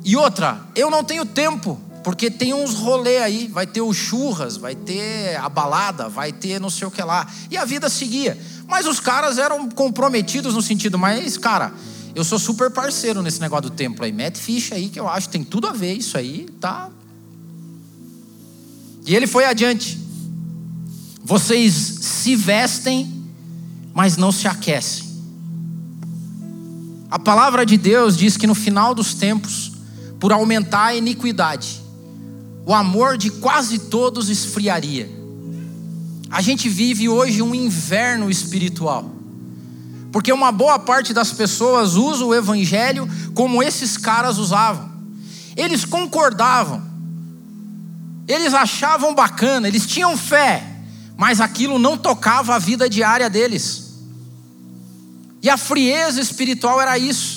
E 0.05 0.17
outra, 0.17 0.61
eu 0.75 0.91
não 0.91 1.03
tenho 1.03 1.25
tempo, 1.25 1.81
porque 2.07 2.31
tem 2.31 2.55
uns 2.55 2.75
rolê 2.75 3.19
aí, 3.19 3.49
vai 3.49 3.67
ter 3.67 3.81
o 3.81 3.93
churras, 3.93 4.57
vai 4.57 4.77
ter 4.77 5.35
a 5.41 5.49
balada, 5.49 6.09
vai 6.09 6.33
ter 6.33 6.61
não 6.61 6.71
sei 6.71 6.87
o 6.87 6.91
que 6.91 7.03
lá. 7.03 7.27
E 7.51 7.57
a 7.57 7.65
vida 7.65 7.89
seguia. 7.89 8.39
Mas 8.69 8.87
os 8.87 9.01
caras 9.01 9.39
eram 9.39 9.69
comprometidos 9.69 10.55
no 10.55 10.63
sentido, 10.63 10.97
mas, 10.97 11.37
cara, 11.37 11.75
eu 12.15 12.23
sou 12.23 12.39
super 12.39 12.71
parceiro 12.71 13.23
nesse 13.23 13.41
negócio 13.41 13.69
do 13.69 13.71
templo 13.71 14.05
aí. 14.05 14.13
Mete 14.13 14.39
ficha 14.39 14.77
aí 14.77 14.89
que 14.89 15.01
eu 15.01 15.09
acho 15.09 15.29
tem 15.31 15.43
tudo 15.43 15.67
a 15.67 15.73
ver 15.73 15.95
isso 15.95 16.17
aí, 16.17 16.47
tá? 16.61 16.91
E 19.05 19.13
ele 19.13 19.27
foi 19.27 19.45
adiante. 19.45 19.99
Vocês 21.25 21.73
se 21.75 22.37
vestem, 22.37 23.27
mas 23.93 24.17
não 24.17 24.31
se 24.31 24.47
aquecem. 24.47 25.07
A 27.11 27.19
palavra 27.19 27.67
de 27.67 27.77
Deus 27.77 28.17
diz 28.17 28.37
que 28.37 28.47
no 28.47 28.55
final 28.55 28.95
dos 28.95 29.13
tempos, 29.13 29.73
por 30.21 30.33
aumentar 30.33 30.85
a 30.85 30.95
iniquidade, 30.95 31.85
o 32.67 32.75
amor 32.75 33.17
de 33.17 33.31
quase 33.31 33.79
todos 33.79 34.29
esfriaria. 34.29 35.09
A 36.29 36.43
gente 36.43 36.69
vive 36.69 37.09
hoje 37.09 37.41
um 37.41 37.55
inverno 37.55 38.29
espiritual. 38.29 39.09
Porque 40.11 40.33
uma 40.33 40.51
boa 40.51 40.77
parte 40.77 41.15
das 41.15 41.33
pessoas 41.33 41.95
usa 41.95 42.25
o 42.25 42.35
evangelho 42.35 43.09
como 43.35 43.63
esses 43.63 43.97
caras 43.97 44.37
usavam. 44.37 44.91
Eles 45.57 45.85
concordavam. 45.85 46.83
Eles 48.27 48.53
achavam 48.53 49.15
bacana, 49.15 49.69
eles 49.69 49.87
tinham 49.87 50.17
fé, 50.17 50.65
mas 51.17 51.41
aquilo 51.41 51.79
não 51.79 51.97
tocava 51.97 52.57
a 52.57 52.59
vida 52.59 52.91
diária 52.91 53.31
deles. 53.31 53.95
E 55.41 55.49
a 55.49 55.57
frieza 55.57 56.21
espiritual 56.21 56.81
era 56.81 56.99
isso. 56.99 57.36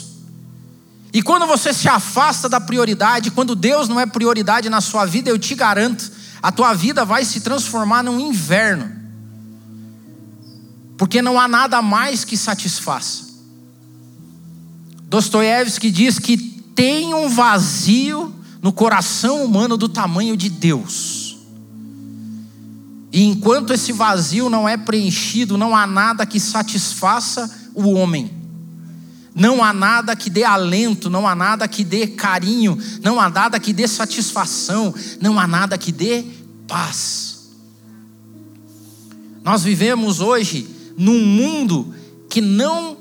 E 1.11 1.21
quando 1.21 1.47
você 1.47 1.73
se 1.73 1.87
afasta 1.87 2.47
da 2.47 2.61
prioridade, 2.61 3.31
quando 3.31 3.55
Deus 3.55 3.87
não 3.87 3.99
é 3.99 4.05
prioridade 4.05 4.69
na 4.69 4.79
sua 4.79 5.05
vida, 5.05 5.29
eu 5.29 5.39
te 5.39 5.55
garanto, 5.55 6.11
a 6.41 6.51
tua 6.51 6.73
vida 6.73 7.03
vai 7.03 7.25
se 7.25 7.41
transformar 7.41 8.03
num 8.03 8.19
inverno. 8.19 8.91
Porque 10.97 11.21
não 11.21 11.39
há 11.39 11.47
nada 11.47 11.81
mais 11.81 12.23
que 12.23 12.37
satisfaça. 12.37 13.27
Dostoiévski 15.03 15.89
diz 15.89 16.19
que 16.19 16.37
tem 16.75 17.13
um 17.13 17.27
vazio 17.29 18.33
no 18.61 18.71
coração 18.71 19.43
humano 19.43 19.77
do 19.77 19.89
tamanho 19.89 20.37
de 20.37 20.49
Deus. 20.49 21.37
E 23.11 23.23
enquanto 23.23 23.73
esse 23.73 23.91
vazio 23.91 24.49
não 24.49 24.69
é 24.69 24.77
preenchido, 24.77 25.57
não 25.57 25.75
há 25.75 25.87
nada 25.87 26.25
que 26.25 26.39
satisfaça 26.39 27.49
o 27.73 27.89
homem. 27.89 28.38
Não 29.33 29.63
há 29.63 29.71
nada 29.71 30.15
que 30.15 30.29
dê 30.29 30.43
alento, 30.43 31.09
não 31.09 31.27
há 31.27 31.35
nada 31.35 31.67
que 31.67 31.83
dê 31.83 32.07
carinho, 32.07 32.77
não 33.01 33.19
há 33.19 33.29
nada 33.29 33.59
que 33.59 33.71
dê 33.71 33.87
satisfação, 33.87 34.93
não 35.21 35.39
há 35.39 35.47
nada 35.47 35.77
que 35.77 35.91
dê 35.91 36.25
paz. 36.67 37.49
Nós 39.43 39.63
vivemos 39.63 40.19
hoje 40.19 40.67
num 40.97 41.25
mundo 41.25 41.93
que 42.29 42.41
não 42.41 42.97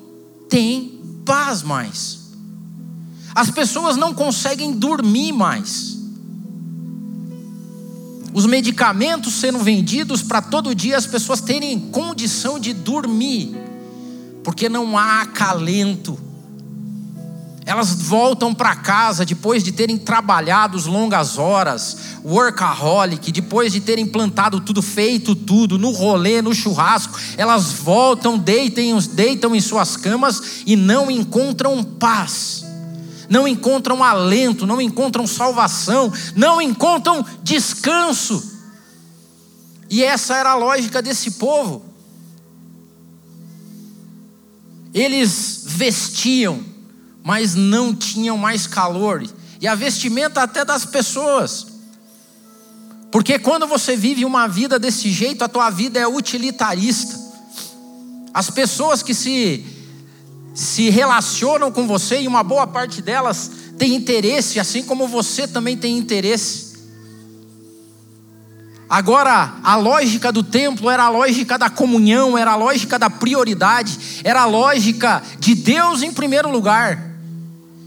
tem 0.49 1.01
paz 1.25 1.62
mais. 1.62 2.19
As 3.35 3.51
pessoas 3.51 3.97
não 3.97 4.14
conseguem 4.14 4.73
dormir 4.73 5.33
mais. 5.33 5.99
Os 8.33 8.47
medicamentos 8.47 9.35
sendo 9.35 9.59
vendidos 9.59 10.23
para 10.23 10.41
todo 10.41 10.75
dia 10.75 10.97
as 10.97 11.07
pessoas 11.07 11.41
terem 11.41 11.79
condição 11.79 12.59
de 12.59 12.73
dormir, 12.73 13.55
porque 14.48 14.66
não 14.66 14.96
há 14.96 15.20
acalento 15.20 16.18
elas 17.66 17.92
voltam 17.92 18.54
para 18.54 18.74
casa 18.76 19.26
depois 19.26 19.62
de 19.62 19.72
terem 19.72 19.98
trabalhado 19.98 20.78
longas 20.88 21.37
horas, 21.37 21.98
workaholic, 22.24 23.30
depois 23.30 23.74
de 23.74 23.80
terem 23.82 24.06
plantado 24.06 24.58
tudo, 24.58 24.80
feito 24.80 25.34
tudo, 25.34 25.78
no 25.78 25.90
rolê, 25.90 26.40
no 26.40 26.54
churrasco, 26.54 27.20
elas 27.37 27.72
voltam, 27.72 28.38
deitam, 28.38 28.98
deitam 29.12 29.54
em 29.54 29.61
suas 29.61 29.98
camas 29.98 30.62
e 30.64 30.76
não 30.76 31.11
encontram 31.11 31.84
paz, 31.84 32.64
não 33.28 33.46
encontram 33.46 34.02
alento, 34.02 34.66
não 34.66 34.80
encontram 34.80 35.26
salvação, 35.26 36.11
não 36.34 36.58
encontram 36.58 37.22
descanso. 37.42 38.42
E 39.90 40.02
essa 40.02 40.34
era 40.34 40.52
a 40.52 40.56
lógica 40.56 41.02
desse 41.02 41.32
povo. 41.32 41.88
Eles 44.92 45.62
vestiam 45.66 46.64
mas 47.29 47.55
não 47.55 47.94
tinham 47.94 48.38
mais 48.38 48.66
calor, 48.66 49.22
e 49.61 49.68
a 49.68 49.74
vestimenta 49.74 50.42
até 50.42 50.64
das 50.64 50.87
pessoas. 50.87 51.66
Porque 53.11 53.38
quando 53.38 53.66
você 53.66 53.94
vive 53.94 54.24
uma 54.24 54.48
vida 54.48 54.79
desse 54.79 55.11
jeito, 55.11 55.44
a 55.44 55.48
tua 55.48 55.68
vida 55.68 56.01
é 56.01 56.09
utilitarista. 56.09 57.20
As 58.33 58.48
pessoas 58.48 59.03
que 59.03 59.12
se 59.12 59.62
se 60.55 60.88
relacionam 60.88 61.70
com 61.70 61.87
você, 61.87 62.22
e 62.22 62.27
uma 62.27 62.42
boa 62.42 62.66
parte 62.66 63.03
delas 63.03 63.51
tem 63.77 63.94
interesse, 63.94 64.59
assim 64.59 64.83
como 64.83 65.07
você 65.07 65.46
também 65.46 65.77
tem 65.77 65.98
interesse. 65.98 66.67
Agora, 68.88 69.55
a 69.62 69.77
lógica 69.77 70.33
do 70.33 70.42
templo 70.42 70.88
era 70.88 71.05
a 71.05 71.11
lógica 71.11 71.59
da 71.59 71.68
comunhão, 71.68 72.38
era 72.38 72.53
a 72.53 72.57
lógica 72.57 72.98
da 72.98 73.11
prioridade, 73.11 74.22
era 74.24 74.42
a 74.42 74.46
lógica 74.46 75.22
de 75.38 75.55
Deus 75.55 76.03
em 76.03 76.12
primeiro 76.12 76.51
lugar. 76.51 77.07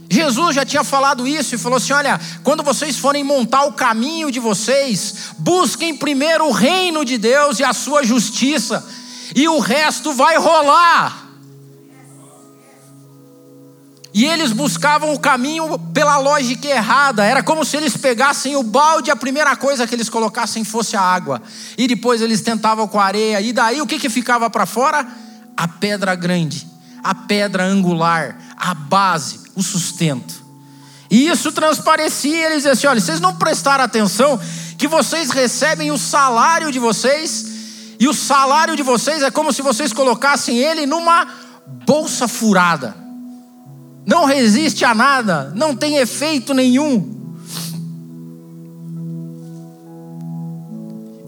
Jesus 0.08 0.54
já 0.54 0.64
tinha 0.64 0.84
falado 0.84 1.26
isso 1.26 1.54
e 1.54 1.58
falou 1.58 1.78
assim: 1.78 1.92
olha, 1.92 2.20
quando 2.44 2.62
vocês 2.62 2.98
forem 2.98 3.24
montar 3.24 3.64
o 3.64 3.72
caminho 3.72 4.30
de 4.30 4.38
vocês, 4.38 5.30
busquem 5.38 5.96
primeiro 5.96 6.46
o 6.46 6.52
reino 6.52 7.04
de 7.04 7.18
Deus 7.18 7.58
e 7.58 7.64
a 7.64 7.72
sua 7.72 8.04
justiça, 8.04 8.86
e 9.34 9.48
o 9.48 9.58
resto 9.58 10.12
vai 10.12 10.36
rolar. 10.36 11.21
E 14.14 14.26
eles 14.26 14.52
buscavam 14.52 15.14
o 15.14 15.18
caminho 15.18 15.78
pela 15.94 16.18
lógica 16.18 16.68
errada. 16.68 17.24
Era 17.24 17.42
como 17.42 17.64
se 17.64 17.76
eles 17.76 17.96
pegassem 17.96 18.56
o 18.56 18.62
balde, 18.62 19.10
a 19.10 19.16
primeira 19.16 19.56
coisa 19.56 19.86
que 19.86 19.94
eles 19.94 20.08
colocassem 20.08 20.64
fosse 20.64 20.96
a 20.96 21.00
água. 21.00 21.40
E 21.78 21.86
depois 21.86 22.20
eles 22.20 22.42
tentavam 22.42 22.86
com 22.86 23.00
a 23.00 23.04
areia. 23.04 23.40
E 23.40 23.52
daí 23.52 23.80
o 23.80 23.86
que, 23.86 23.98
que 23.98 24.10
ficava 24.10 24.50
para 24.50 24.66
fora? 24.66 25.06
A 25.56 25.66
pedra 25.66 26.14
grande, 26.14 26.66
a 27.02 27.14
pedra 27.14 27.64
angular, 27.64 28.36
a 28.56 28.74
base 28.74 29.42
o 29.54 29.62
sustento. 29.62 30.42
E 31.10 31.28
isso 31.28 31.52
transparecia, 31.52 32.46
eles 32.46 32.56
diziam 32.58 32.72
assim: 32.72 32.86
olha, 32.86 33.00
vocês 33.00 33.20
não 33.20 33.36
prestaram 33.36 33.84
atenção 33.84 34.40
que 34.78 34.88
vocês 34.88 35.30
recebem 35.30 35.90
o 35.90 35.98
salário 35.98 36.72
de 36.72 36.78
vocês, 36.78 37.46
e 38.00 38.08
o 38.08 38.14
salário 38.14 38.74
de 38.74 38.82
vocês 38.82 39.22
é 39.22 39.30
como 39.30 39.52
se 39.52 39.62
vocês 39.62 39.92
colocassem 39.92 40.56
ele 40.56 40.86
numa 40.86 41.26
bolsa 41.86 42.26
furada. 42.26 43.01
Não 44.04 44.24
resiste 44.24 44.84
a 44.84 44.94
nada, 44.94 45.52
não 45.54 45.76
tem 45.76 45.96
efeito 45.96 46.52
nenhum. 46.52 47.20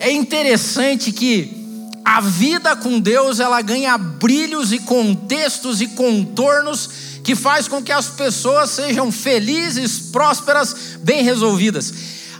É 0.00 0.12
interessante 0.12 1.12
que 1.12 1.64
a 2.04 2.20
vida 2.20 2.76
com 2.76 3.00
Deus 3.00 3.40
ela 3.40 3.62
ganha 3.62 3.96
brilhos 3.96 4.72
e 4.72 4.78
contextos 4.78 5.80
e 5.80 5.88
contornos 5.88 6.90
que 7.24 7.34
faz 7.34 7.66
com 7.66 7.82
que 7.82 7.90
as 7.90 8.08
pessoas 8.08 8.68
sejam 8.70 9.10
felizes, 9.10 9.98
prósperas, 10.12 10.98
bem 11.00 11.22
resolvidas. 11.22 11.94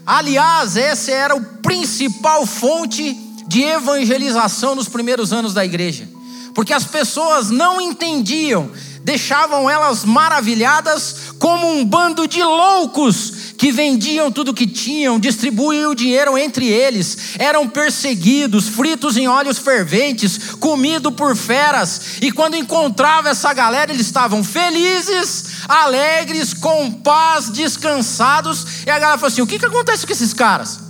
Aliás, 0.05 0.77
essa 0.77 1.11
era 1.11 1.35
a 1.35 1.40
principal 1.40 2.44
fonte 2.44 3.16
de 3.47 3.62
evangelização 3.62 4.75
nos 4.75 4.88
primeiros 4.88 5.33
anos 5.33 5.55
da 5.55 5.64
igreja. 5.64 6.09
porque 6.55 6.73
as 6.73 6.85
pessoas 6.85 7.51
não 7.51 7.81
entendiam, 7.81 8.70
deixavam 9.05 9.69
elas 9.69 10.03
maravilhadas 10.03 11.35
como 11.38 11.71
um 11.71 11.85
bando 11.85 12.27
de 12.27 12.43
loucos 12.43 13.53
que 13.59 13.71
vendiam 13.71 14.33
tudo 14.33 14.55
que 14.55 14.67
tinham, 14.67 15.21
distribuíam 15.21 15.93
o 15.93 15.95
dinheiro 15.95 16.38
entre 16.38 16.67
eles, 16.67 17.37
eram 17.38 17.69
perseguidos, 17.69 18.67
fritos 18.69 19.19
em 19.19 19.29
óleos 19.29 19.59
ferventes, 19.59 20.55
comidos 20.55 21.12
por 21.14 21.37
feras, 21.37 22.17
e 22.23 22.33
quando 22.33 22.57
encontrava 22.57 23.29
essa 23.29 23.53
galera, 23.53 23.93
eles 23.93 24.07
estavam 24.07 24.43
felizes, 24.43 25.62
alegres, 25.69 26.55
com 26.55 26.90
paz, 26.90 27.51
descansados, 27.51 28.85
e 28.87 28.90
a 28.90 28.99
galera 28.99 29.19
falou 29.19 29.33
assim: 29.33 29.43
o 29.43 29.47
que, 29.47 29.59
que 29.59 29.67
acontece 29.67 30.07
com 30.07 30.12
esses 30.12 30.33
caras? 30.33 30.81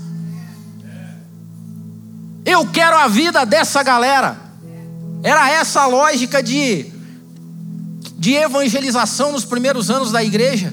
Eu 2.44 2.66
quero 2.66 2.96
a 2.96 3.08
vida 3.08 3.44
dessa 3.44 3.82
galera. 3.82 4.38
Era 5.22 5.50
essa 5.50 5.80
a 5.80 5.86
lógica 5.86 6.42
de, 6.42 6.92
de 8.24 8.32
evangelização 8.32 9.32
nos 9.32 9.44
primeiros 9.44 9.90
anos 9.90 10.10
da 10.10 10.24
igreja 10.24 10.72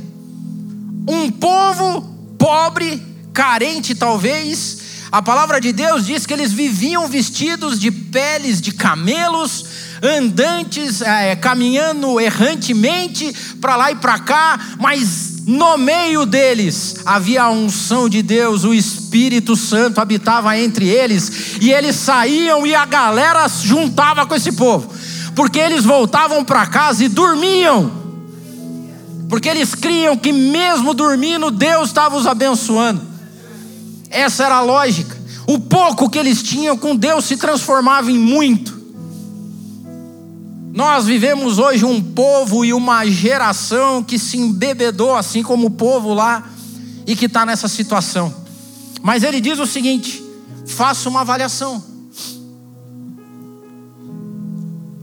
um 1.06 1.30
povo 1.30 2.02
pobre, 2.38 3.02
carente 3.34 3.94
talvez. 3.94 4.80
A 5.12 5.22
palavra 5.22 5.60
de 5.60 5.74
Deus 5.74 6.06
diz 6.06 6.26
que 6.26 6.32
eles 6.32 6.54
viviam 6.54 7.10
vestidos 7.10 7.78
de 7.78 7.92
peles 7.92 8.62
de 8.62 8.72
camelos, 8.72 9.66
andantes, 10.02 11.02
é, 11.02 11.36
caminhando 11.36 12.22
errantemente 12.22 13.34
para 13.60 13.76
lá 13.76 13.92
e 13.92 13.96
para 13.96 14.20
cá, 14.20 14.58
mas 14.80 15.42
no 15.46 15.78
meio 15.78 16.26
deles 16.26 16.98
havia 17.06 17.44
a 17.44 17.50
unção 17.50 18.08
de 18.08 18.22
Deus, 18.22 18.64
o 18.64 18.74
Espírito 18.74 19.58
Santo 19.58 20.00
habitava 20.00 20.58
entre 20.58 20.88
eles, 20.88 21.58
e 21.60 21.72
eles 21.72 21.98
saíam 21.98 22.66
e 22.66 22.74
a 22.74 22.86
galera 22.86 23.46
juntava 23.50 24.26
com 24.26 24.36
esse 24.36 24.54
povo, 24.54 24.94
porque 25.42 25.58
eles 25.58 25.84
voltavam 25.84 26.46
para 26.46 26.68
casa 26.68 27.04
e 27.04 27.08
dormiam 27.08 28.00
porque 29.28 29.50
eles 29.50 29.74
criam 29.74 30.16
que 30.16 30.32
mesmo 30.32 30.94
dormindo, 30.94 31.50
Deus 31.50 31.88
estava 31.88 32.16
os 32.16 32.28
abençoando. 32.28 33.02
Essa 34.10 34.44
era 34.44 34.58
a 34.58 34.62
lógica. 34.62 35.18
O 35.48 35.58
pouco 35.58 36.10
que 36.10 36.20
eles 36.20 36.44
tinham 36.44 36.78
com 36.78 36.96
Deus 36.96 37.26
se 37.26 37.38
transformava 37.38 38.12
em 38.12 38.20
muito. 38.20 38.80
Nós 40.74 41.06
vivemos 41.06 41.58
hoje 41.58 41.86
um 41.86 42.00
povo 42.00 42.64
e 42.64 42.72
uma 42.72 43.04
geração 43.08 44.04
que 44.04 44.20
se 44.20 44.38
embebedou, 44.38 45.16
assim 45.16 45.42
como 45.42 45.68
o 45.68 45.72
povo 45.72 46.14
lá, 46.14 46.48
e 47.08 47.16
que 47.16 47.26
está 47.26 47.46
nessa 47.46 47.68
situação. 47.68 48.32
Mas 49.02 49.24
ele 49.24 49.42
diz 49.42 49.58
o 49.58 49.66
seguinte: 49.66 50.22
faça 50.68 51.10
uma 51.10 51.22
avaliação. 51.22 51.91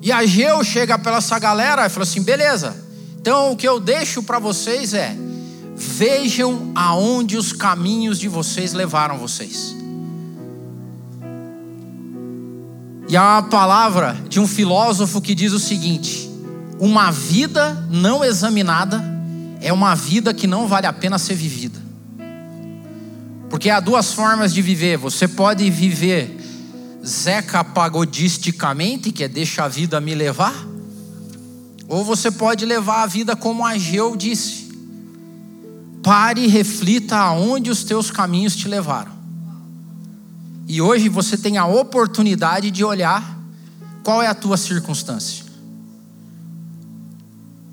E 0.00 0.12
a 0.12 0.24
Geu 0.24 0.62
chega 0.62 0.98
pela 0.98 1.18
essa 1.18 1.38
galera 1.38 1.86
e 1.86 1.88
fala 1.88 2.04
assim: 2.04 2.22
beleza, 2.22 2.76
então, 3.20 3.52
o 3.52 3.56
que 3.56 3.68
eu 3.68 3.80
deixo 3.80 4.22
para 4.22 4.38
vocês 4.38 4.94
é: 4.94 5.14
vejam 5.76 6.70
aonde 6.74 7.36
os 7.36 7.52
caminhos 7.52 8.18
de 8.18 8.28
vocês 8.28 8.72
levaram 8.72 9.18
vocês. 9.18 9.76
E 13.08 13.16
há 13.16 13.22
uma 13.22 13.42
palavra 13.44 14.16
de 14.28 14.38
um 14.38 14.46
filósofo 14.46 15.20
que 15.20 15.34
diz 15.34 15.52
o 15.52 15.58
seguinte: 15.58 16.30
uma 16.78 17.10
vida 17.10 17.86
não 17.90 18.24
examinada 18.24 19.02
é 19.60 19.72
uma 19.72 19.94
vida 19.94 20.32
que 20.32 20.46
não 20.46 20.68
vale 20.68 20.86
a 20.86 20.92
pena 20.92 21.18
ser 21.18 21.34
vivida. 21.34 21.80
Porque 23.50 23.70
há 23.70 23.80
duas 23.80 24.12
formas 24.12 24.52
de 24.54 24.62
viver. 24.62 24.96
Você 24.96 25.26
pode 25.26 25.68
viver 25.70 26.37
zeca 27.08 27.64
pagodisticamente, 27.64 29.10
que 29.10 29.24
é 29.24 29.28
deixa 29.28 29.64
a 29.64 29.68
vida 29.68 30.00
me 30.00 30.14
levar, 30.14 30.54
ou 31.88 32.04
você 32.04 32.30
pode 32.30 32.66
levar 32.66 33.02
a 33.02 33.06
vida 33.06 33.34
como 33.34 33.64
Ageu 33.64 34.14
disse. 34.14 34.68
Pare 36.02 36.42
e 36.42 36.46
reflita 36.46 37.16
aonde 37.16 37.70
os 37.70 37.82
teus 37.82 38.10
caminhos 38.10 38.54
te 38.54 38.68
levaram. 38.68 39.12
E 40.68 40.82
hoje 40.82 41.08
você 41.08 41.36
tem 41.36 41.56
a 41.56 41.64
oportunidade 41.66 42.70
de 42.70 42.84
olhar 42.84 43.38
qual 44.04 44.22
é 44.22 44.26
a 44.26 44.34
tua 44.34 44.58
circunstância. 44.58 45.44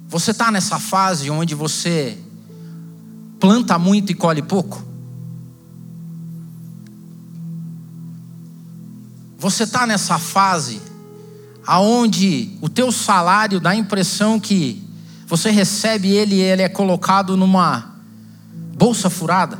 Você 0.07 0.31
está 0.31 0.49
nessa 0.49 0.79
fase 0.79 1.29
onde 1.29 1.53
você 1.53 2.17
planta 3.37 3.77
muito 3.77 4.11
e 4.11 4.15
colhe 4.15 4.41
pouco? 4.41 4.94
Você 9.45 9.61
está 9.61 9.85
nessa 9.85 10.17
fase 10.17 10.81
aonde 11.67 12.57
o 12.61 12.67
teu 12.67 12.91
salário 12.91 13.59
dá 13.59 13.69
a 13.69 13.75
impressão 13.75 14.39
que 14.39 14.83
você 15.27 15.51
recebe 15.51 16.09
ele 16.09 16.37
e 16.37 16.41
ele 16.41 16.63
é 16.63 16.67
colocado 16.67 17.37
numa 17.37 17.95
bolsa 18.75 19.07
furada. 19.07 19.59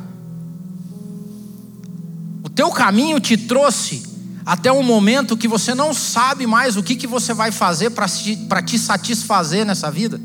O 2.42 2.48
teu 2.48 2.68
caminho 2.72 3.20
te 3.20 3.36
trouxe 3.36 4.02
até 4.44 4.72
um 4.72 4.82
momento 4.82 5.36
que 5.36 5.46
você 5.46 5.72
não 5.72 5.94
sabe 5.94 6.48
mais 6.48 6.76
o 6.76 6.82
que, 6.82 6.96
que 6.96 7.06
você 7.06 7.32
vai 7.32 7.52
fazer 7.52 7.90
para 7.90 8.62
te 8.62 8.80
satisfazer 8.80 9.64
nessa 9.64 9.88
vida. 9.88 10.20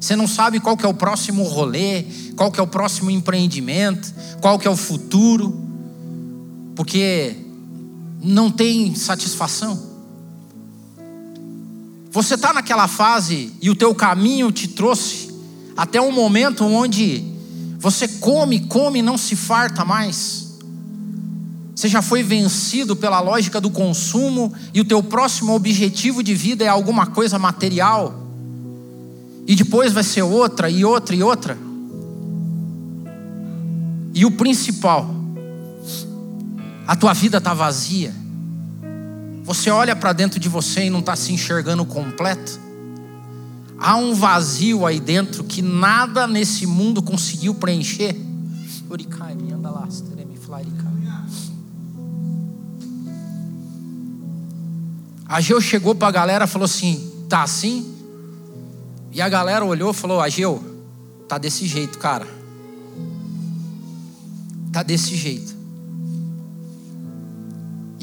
Você 0.00 0.14
não 0.14 0.28
sabe 0.28 0.60
qual 0.60 0.76
que 0.76 0.86
é 0.86 0.88
o 0.88 0.94
próximo 0.94 1.42
rolê, 1.42 2.04
qual 2.36 2.52
que 2.52 2.60
é 2.60 2.62
o 2.62 2.68
próximo 2.68 3.10
empreendimento, 3.10 4.14
qual 4.40 4.56
que 4.56 4.68
é 4.68 4.70
o 4.70 4.76
futuro, 4.76 5.68
porque 6.76 7.43
não 8.24 8.50
tem 8.50 8.94
satisfação. 8.94 9.78
Você 12.10 12.36
está 12.36 12.52
naquela 12.54 12.88
fase 12.88 13.52
e 13.60 13.68
o 13.68 13.76
teu 13.76 13.94
caminho 13.94 14.50
te 14.50 14.68
trouxe 14.68 15.28
até 15.76 16.00
um 16.00 16.10
momento 16.10 16.64
onde 16.64 17.22
você 17.78 18.08
come, 18.08 18.60
come 18.60 19.00
e 19.00 19.02
não 19.02 19.18
se 19.18 19.36
farta 19.36 19.84
mais. 19.84 20.54
Você 21.74 21.88
já 21.88 22.00
foi 22.00 22.22
vencido 22.22 22.96
pela 22.96 23.20
lógica 23.20 23.60
do 23.60 23.68
consumo 23.68 24.54
e 24.72 24.80
o 24.80 24.84
teu 24.84 25.02
próximo 25.02 25.52
objetivo 25.52 26.22
de 26.22 26.34
vida 26.34 26.64
é 26.64 26.68
alguma 26.68 27.06
coisa 27.06 27.38
material. 27.38 28.22
E 29.46 29.54
depois 29.54 29.92
vai 29.92 30.04
ser 30.04 30.22
outra 30.22 30.70
e 30.70 30.84
outra 30.84 31.14
e 31.14 31.22
outra. 31.22 31.58
E 34.14 34.24
o 34.24 34.30
principal, 34.30 35.23
a 36.86 36.96
tua 36.96 37.12
vida 37.12 37.38
está 37.38 37.54
vazia. 37.54 38.14
Você 39.42 39.70
olha 39.70 39.94
para 39.94 40.12
dentro 40.12 40.40
de 40.40 40.48
você 40.48 40.86
e 40.86 40.90
não 40.90 41.00
está 41.00 41.14
se 41.16 41.32
enxergando 41.32 41.84
completo? 41.84 42.60
Há 43.78 43.96
um 43.96 44.14
vazio 44.14 44.86
aí 44.86 45.00
dentro 45.00 45.44
que 45.44 45.60
nada 45.60 46.26
nesse 46.26 46.66
mundo 46.66 47.02
conseguiu 47.02 47.54
preencher. 47.54 48.16
Ageu 55.26 55.60
chegou 55.60 55.94
para 55.94 56.08
a 56.08 56.12
galera 56.12 56.44
e 56.44 56.48
falou 56.48 56.64
assim: 56.64 57.12
tá 57.28 57.42
assim? 57.42 57.92
E 59.10 59.20
a 59.20 59.28
galera 59.28 59.64
olhou 59.64 59.90
e 59.90 59.94
falou: 59.94 60.20
Ageu, 60.20 60.62
tá 61.28 61.38
desse 61.38 61.66
jeito, 61.66 61.98
cara. 61.98 62.26
Tá 64.72 64.82
desse 64.82 65.16
jeito. 65.16 65.53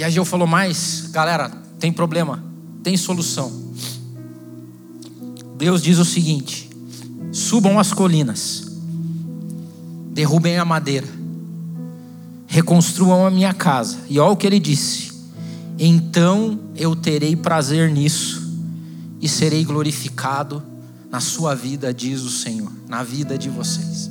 E 0.01 0.03
a 0.03 0.09
Geu 0.09 0.25
falou: 0.25 0.47
Mas, 0.47 1.09
galera, 1.11 1.47
tem 1.77 1.93
problema, 1.93 2.43
tem 2.81 2.97
solução. 2.97 3.51
Deus 5.59 5.79
diz 5.79 5.99
o 5.99 6.05
seguinte: 6.05 6.67
subam 7.31 7.77
as 7.77 7.93
colinas, 7.93 8.63
derrubem 10.11 10.57
a 10.57 10.65
madeira, 10.65 11.07
reconstruam 12.47 13.27
a 13.27 13.29
minha 13.29 13.53
casa. 13.53 13.99
E 14.09 14.17
olha 14.17 14.31
o 14.31 14.35
que 14.35 14.47
ele 14.47 14.59
disse: 14.59 15.11
Então 15.77 16.59
eu 16.75 16.95
terei 16.95 17.35
prazer 17.35 17.91
nisso 17.91 18.41
e 19.21 19.29
serei 19.29 19.63
glorificado 19.63 20.63
na 21.11 21.19
sua 21.19 21.53
vida, 21.53 21.93
diz 21.93 22.23
o 22.23 22.29
Senhor, 22.31 22.71
na 22.89 23.03
vida 23.03 23.37
de 23.37 23.49
vocês. 23.49 24.09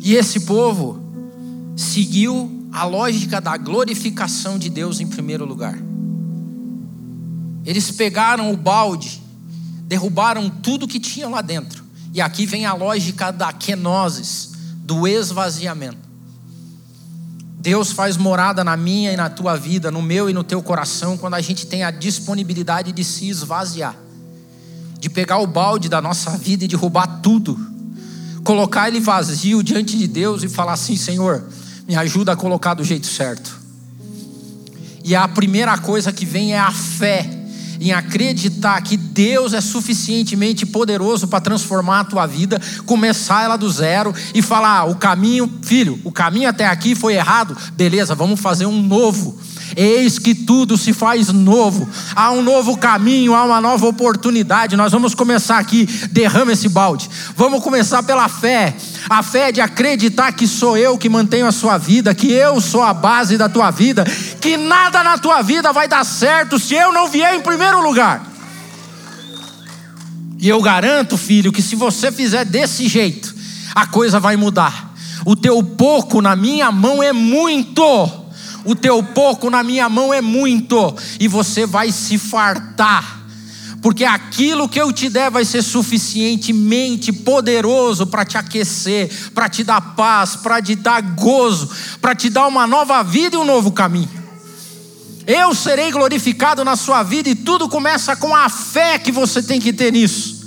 E 0.00 0.14
esse 0.14 0.40
povo 0.40 1.03
seguiu 1.76 2.68
a 2.72 2.84
lógica 2.84 3.40
da 3.40 3.56
glorificação 3.56 4.58
de 4.58 4.68
Deus 4.68 5.00
em 5.00 5.06
primeiro 5.06 5.44
lugar. 5.44 5.78
Eles 7.64 7.90
pegaram 7.90 8.52
o 8.52 8.56
balde, 8.56 9.22
derrubaram 9.86 10.50
tudo 10.50 10.88
que 10.88 11.00
tinha 11.00 11.28
lá 11.28 11.40
dentro. 11.40 11.84
E 12.12 12.20
aqui 12.20 12.46
vem 12.46 12.66
a 12.66 12.74
lógica 12.74 13.30
da 13.30 13.52
kenosis, 13.52 14.52
do 14.76 15.06
esvaziamento. 15.08 16.04
Deus 17.58 17.90
faz 17.90 18.18
morada 18.18 18.62
na 18.62 18.76
minha 18.76 19.10
e 19.10 19.16
na 19.16 19.30
tua 19.30 19.56
vida, 19.56 19.90
no 19.90 20.02
meu 20.02 20.28
e 20.28 20.34
no 20.34 20.44
teu 20.44 20.62
coração, 20.62 21.16
quando 21.16 21.32
a 21.32 21.40
gente 21.40 21.66
tem 21.66 21.82
a 21.82 21.90
disponibilidade 21.90 22.92
de 22.92 23.02
se 23.02 23.28
esvaziar, 23.28 23.96
de 25.00 25.08
pegar 25.08 25.38
o 25.38 25.46
balde 25.46 25.88
da 25.88 26.02
nossa 26.02 26.36
vida 26.36 26.64
e 26.64 26.68
derrubar 26.68 27.20
tudo, 27.22 27.58
colocar 28.44 28.88
ele 28.88 29.00
vazio 29.00 29.62
diante 29.62 29.96
de 29.96 30.06
Deus 30.06 30.42
e 30.42 30.48
falar 30.48 30.74
assim: 30.74 30.94
Senhor, 30.94 31.42
me 31.86 31.96
ajuda 31.96 32.32
a 32.32 32.36
colocar 32.36 32.74
do 32.74 32.84
jeito 32.84 33.06
certo. 33.06 33.60
E 35.02 35.14
a 35.14 35.28
primeira 35.28 35.76
coisa 35.78 36.12
que 36.12 36.24
vem 36.24 36.54
é 36.54 36.58
a 36.58 36.72
fé 36.72 37.44
em 37.80 37.92
acreditar 37.92 38.80
que 38.80 38.96
Deus 38.96 39.52
é 39.52 39.60
suficientemente 39.60 40.64
poderoso 40.64 41.28
para 41.28 41.40
transformar 41.40 42.00
a 42.00 42.04
tua 42.04 42.26
vida, 42.26 42.60
começar 42.86 43.44
ela 43.44 43.56
do 43.56 43.70
zero 43.70 44.14
e 44.34 44.40
falar: 44.40 44.78
ah, 44.78 44.84
o 44.84 44.94
caminho, 44.94 45.52
filho, 45.62 46.00
o 46.04 46.10
caminho 46.10 46.48
até 46.48 46.66
aqui 46.66 46.94
foi 46.94 47.14
errado, 47.14 47.56
beleza, 47.74 48.14
vamos 48.14 48.40
fazer 48.40 48.66
um 48.66 48.82
novo. 48.82 49.38
Eis 49.76 50.18
que 50.20 50.34
tudo 50.34 50.78
se 50.78 50.92
faz 50.92 51.28
novo, 51.28 51.88
há 52.14 52.30
um 52.30 52.42
novo 52.42 52.76
caminho, 52.76 53.34
há 53.34 53.44
uma 53.44 53.60
nova 53.60 53.86
oportunidade. 53.86 54.76
Nós 54.76 54.92
vamos 54.92 55.14
começar 55.14 55.58
aqui, 55.58 55.86
derrama 56.12 56.52
esse 56.52 56.68
balde. 56.68 57.10
Vamos 57.36 57.62
começar 57.62 58.02
pela 58.02 58.28
fé. 58.28 58.74
A 59.08 59.22
fé 59.22 59.52
de 59.52 59.60
acreditar 59.60 60.32
que 60.32 60.46
sou 60.46 60.76
eu 60.76 60.96
que 60.96 61.08
mantenho 61.08 61.46
a 61.46 61.52
sua 61.52 61.76
vida, 61.78 62.14
que 62.14 62.32
eu 62.32 62.60
sou 62.60 62.82
a 62.82 62.94
base 62.94 63.36
da 63.36 63.48
tua 63.48 63.70
vida, 63.70 64.04
que 64.40 64.56
nada 64.56 65.02
na 65.02 65.18
tua 65.18 65.42
vida 65.42 65.72
vai 65.72 65.86
dar 65.86 66.04
certo 66.04 66.58
se 66.58 66.74
eu 66.74 66.92
não 66.92 67.08
vier 67.08 67.34
em 67.34 67.40
primeiro 67.40 67.82
lugar. 67.82 68.26
E 70.38 70.48
eu 70.48 70.60
garanto, 70.60 71.16
filho, 71.16 71.52
que 71.52 71.62
se 71.62 71.76
você 71.76 72.10
fizer 72.10 72.44
desse 72.44 72.88
jeito, 72.88 73.34
a 73.74 73.86
coisa 73.86 74.20
vai 74.20 74.36
mudar. 74.36 74.94
O 75.24 75.34
teu 75.34 75.62
pouco 75.62 76.20
na 76.20 76.36
minha 76.36 76.70
mão 76.70 77.02
é 77.02 77.12
muito 77.12 78.24
o 78.64 78.74
teu 78.74 79.02
pouco 79.02 79.50
na 79.50 79.62
minha 79.62 79.88
mão 79.88 80.12
é 80.12 80.20
muito, 80.20 80.94
e 81.20 81.28
você 81.28 81.66
vai 81.66 81.92
se 81.92 82.16
fartar, 82.16 83.23
porque 83.84 84.02
aquilo 84.02 84.66
que 84.66 84.80
eu 84.80 84.90
te 84.90 85.10
der 85.10 85.30
vai 85.30 85.44
ser 85.44 85.60
suficientemente 85.62 87.12
poderoso 87.12 88.06
para 88.06 88.24
te 88.24 88.38
aquecer, 88.38 89.12
para 89.34 89.46
te 89.46 89.62
dar 89.62 89.78
paz, 89.94 90.36
para 90.36 90.62
te 90.62 90.74
dar 90.74 91.02
gozo, 91.02 91.68
para 92.00 92.14
te 92.14 92.30
dar 92.30 92.46
uma 92.46 92.66
nova 92.66 93.02
vida 93.02 93.36
e 93.36 93.38
um 93.38 93.44
novo 93.44 93.72
caminho. 93.72 94.08
Eu 95.26 95.54
serei 95.54 95.92
glorificado 95.92 96.64
na 96.64 96.76
sua 96.76 97.02
vida 97.02 97.28
e 97.28 97.34
tudo 97.34 97.68
começa 97.68 98.16
com 98.16 98.34
a 98.34 98.48
fé 98.48 98.98
que 98.98 99.12
você 99.12 99.42
tem 99.42 99.60
que 99.60 99.70
ter 99.70 99.92
nisso. 99.92 100.46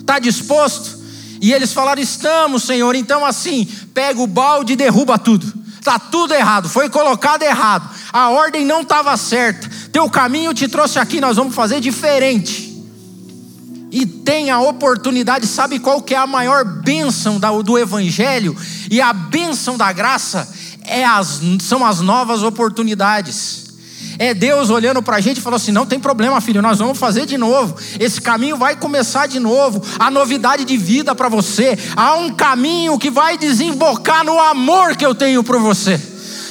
Está 0.00 0.18
disposto? 0.18 0.98
E 1.40 1.52
eles 1.52 1.72
falaram: 1.72 2.02
Estamos, 2.02 2.64
Senhor. 2.64 2.96
Então, 2.96 3.24
assim, 3.24 3.64
pega 3.94 4.20
o 4.20 4.26
balde 4.26 4.72
e 4.72 4.76
derruba 4.76 5.16
tudo. 5.20 5.46
Está 5.78 6.00
tudo 6.00 6.34
errado, 6.34 6.68
foi 6.68 6.88
colocado 6.88 7.44
errado, 7.44 7.88
a 8.12 8.30
ordem 8.30 8.64
não 8.64 8.82
estava 8.82 9.16
certa. 9.16 9.70
Teu 9.92 10.10
caminho 10.10 10.52
te 10.52 10.66
trouxe 10.66 10.98
aqui, 10.98 11.20
nós 11.20 11.36
vamos 11.36 11.54
fazer 11.54 11.80
diferente. 11.80 12.71
E 13.92 14.06
tem 14.06 14.50
a 14.50 14.58
oportunidade, 14.58 15.46
sabe 15.46 15.78
qual 15.78 16.00
que 16.00 16.14
é 16.14 16.16
a 16.18 16.26
maior 16.26 16.64
bênção 16.64 17.38
do 17.62 17.78
Evangelho? 17.78 18.56
E 18.90 19.02
a 19.02 19.12
bênção 19.12 19.76
da 19.76 19.92
graça 19.92 20.48
é 20.86 21.04
as, 21.04 21.42
são 21.60 21.84
as 21.84 22.00
novas 22.00 22.42
oportunidades. 22.42 23.62
É 24.18 24.32
Deus 24.32 24.70
olhando 24.70 25.02
para 25.02 25.16
a 25.16 25.20
gente 25.20 25.38
e 25.38 25.40
falou 25.42 25.56
assim: 25.56 25.72
não 25.72 25.84
tem 25.84 26.00
problema, 26.00 26.40
filho, 26.40 26.62
nós 26.62 26.78
vamos 26.78 26.96
fazer 26.98 27.26
de 27.26 27.36
novo. 27.36 27.76
Esse 28.00 28.20
caminho 28.20 28.56
vai 28.56 28.76
começar 28.76 29.26
de 29.26 29.38
novo. 29.38 29.82
A 29.98 30.10
novidade 30.10 30.64
de 30.64 30.76
vida 30.78 31.14
para 31.14 31.28
você. 31.28 31.78
Há 31.94 32.14
um 32.14 32.30
caminho 32.30 32.98
que 32.98 33.10
vai 33.10 33.36
desembocar 33.36 34.24
no 34.24 34.40
amor 34.40 34.96
que 34.96 35.04
eu 35.04 35.14
tenho 35.14 35.44
por 35.44 35.58
você. 35.58 36.00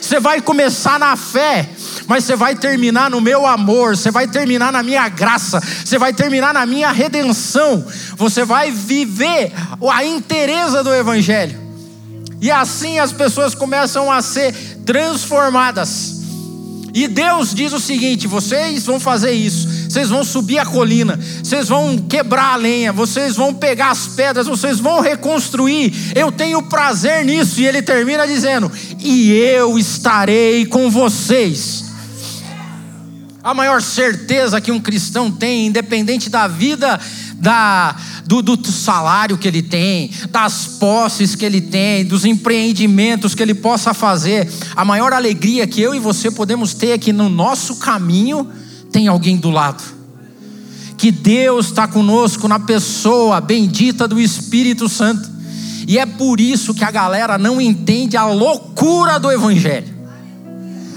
Você 0.02 0.20
vai 0.20 0.42
começar 0.42 1.00
na 1.00 1.16
fé, 1.16 1.70
mas 2.12 2.26
você 2.26 2.36
vai 2.36 2.54
terminar 2.54 3.10
no 3.10 3.21
meu 3.21 3.47
amor, 3.47 3.95
você 3.95 4.12
vai 4.12 4.28
terminar 4.28 4.69
na 4.69 4.84
minha 4.84 5.08
graça, 5.08 5.62
você 5.62 5.97
vai 5.97 6.12
terminar 6.12 6.54
na 6.54 6.65
minha 6.65 6.91
redenção. 6.91 7.86
Você 8.17 8.43
vai 8.43 8.69
viver 8.69 9.54
a 9.89 10.04
inteireza 10.04 10.84
do 10.84 10.93
Evangelho. 10.93 11.58
E 12.41 12.52
assim 12.52 13.00
as 13.00 13.13
pessoas 13.13 13.56
começam 13.56 14.12
a 14.12 14.21
ser 14.21 14.54
transformadas. 14.86 16.19
E 16.93 17.08
Deus 17.08 17.56
diz 17.56 17.71
o 17.71 17.80
seguinte: 17.80 18.28
vocês 18.28 18.86
vão 18.86 19.00
fazer 19.00 19.32
isso, 19.32 19.89
vocês 19.89 20.10
vão 20.10 20.26
subir 20.26 20.60
a 20.60 20.65
colina, 20.65 21.17
vocês 21.41 21.69
vão 21.69 21.97
quebrar 21.97 22.56
a 22.56 22.58
lenha, 22.58 22.91
vocês 22.91 23.38
vão 23.38 23.54
pegar 23.54 23.91
as 23.91 24.08
pedras, 24.08 24.47
vocês 24.47 24.82
vão 24.82 25.00
reconstruir. 25.00 25.93
Eu 26.13 26.30
tenho 26.30 26.62
prazer 26.63 27.24
nisso. 27.24 27.62
E 27.62 27.65
ele 27.65 27.82
termina 27.82 28.28
dizendo: 28.28 28.69
e 29.00 29.32
eu 29.32 29.80
estarei 29.80 30.65
com 30.65 30.91
vocês. 30.91 31.91
A 33.44 33.56
maior 33.56 33.82
certeza 33.82 34.62
que 34.62 34.72
um 34.72 34.80
cristão 34.80 35.32
tem, 35.32 35.66
independente 35.66 36.30
da 36.30 36.48
vida 36.48 37.00
da, 37.42 37.96
do, 38.24 38.40
do, 38.44 38.72
salário 38.72 39.36
que 39.36 39.48
ele 39.48 39.64
tem, 39.64 40.12
das 40.30 40.68
posses 40.80 41.34
que 41.34 41.44
ele 41.44 41.60
tem, 41.60 42.06
dos 42.06 42.24
empreendimentos 42.24 43.34
que 43.34 43.42
ele 43.42 43.56
possa 43.56 43.96
fazer. 43.96 44.48
A 44.76 44.86
maior 44.86 45.12
alegria 45.12 45.66
que 45.66 45.82
eu 45.82 45.96
e 45.96 46.00
você 46.00 46.30
podemos 46.30 46.76
ter 46.76 46.90
é 46.90 46.98
que 47.00 47.12
no 47.12 47.30
nosso 47.30 47.78
caminho 47.78 48.48
tem 48.92 49.08
alguém 49.08 49.38
do 49.38 49.50
lado. 49.50 49.84
Que 50.96 51.12
Deus 51.12 51.66
está 51.66 51.88
conosco 51.88 52.48
na 52.48 52.60
pessoa 52.60 53.42
bendita 53.42 54.08
do 54.08 54.22
Espírito 54.22 54.88
Santo. 54.88 55.28
E 55.88 55.98
é 55.98 56.06
por 56.06 56.40
isso 56.40 56.76
que 56.76 56.84
a 56.84 56.92
galera 56.92 57.40
não 57.40 57.60
entende 57.60 58.16
a 58.16 58.26
loucura 58.26 59.20
do 59.20 59.32
Evangelho. 59.32 59.91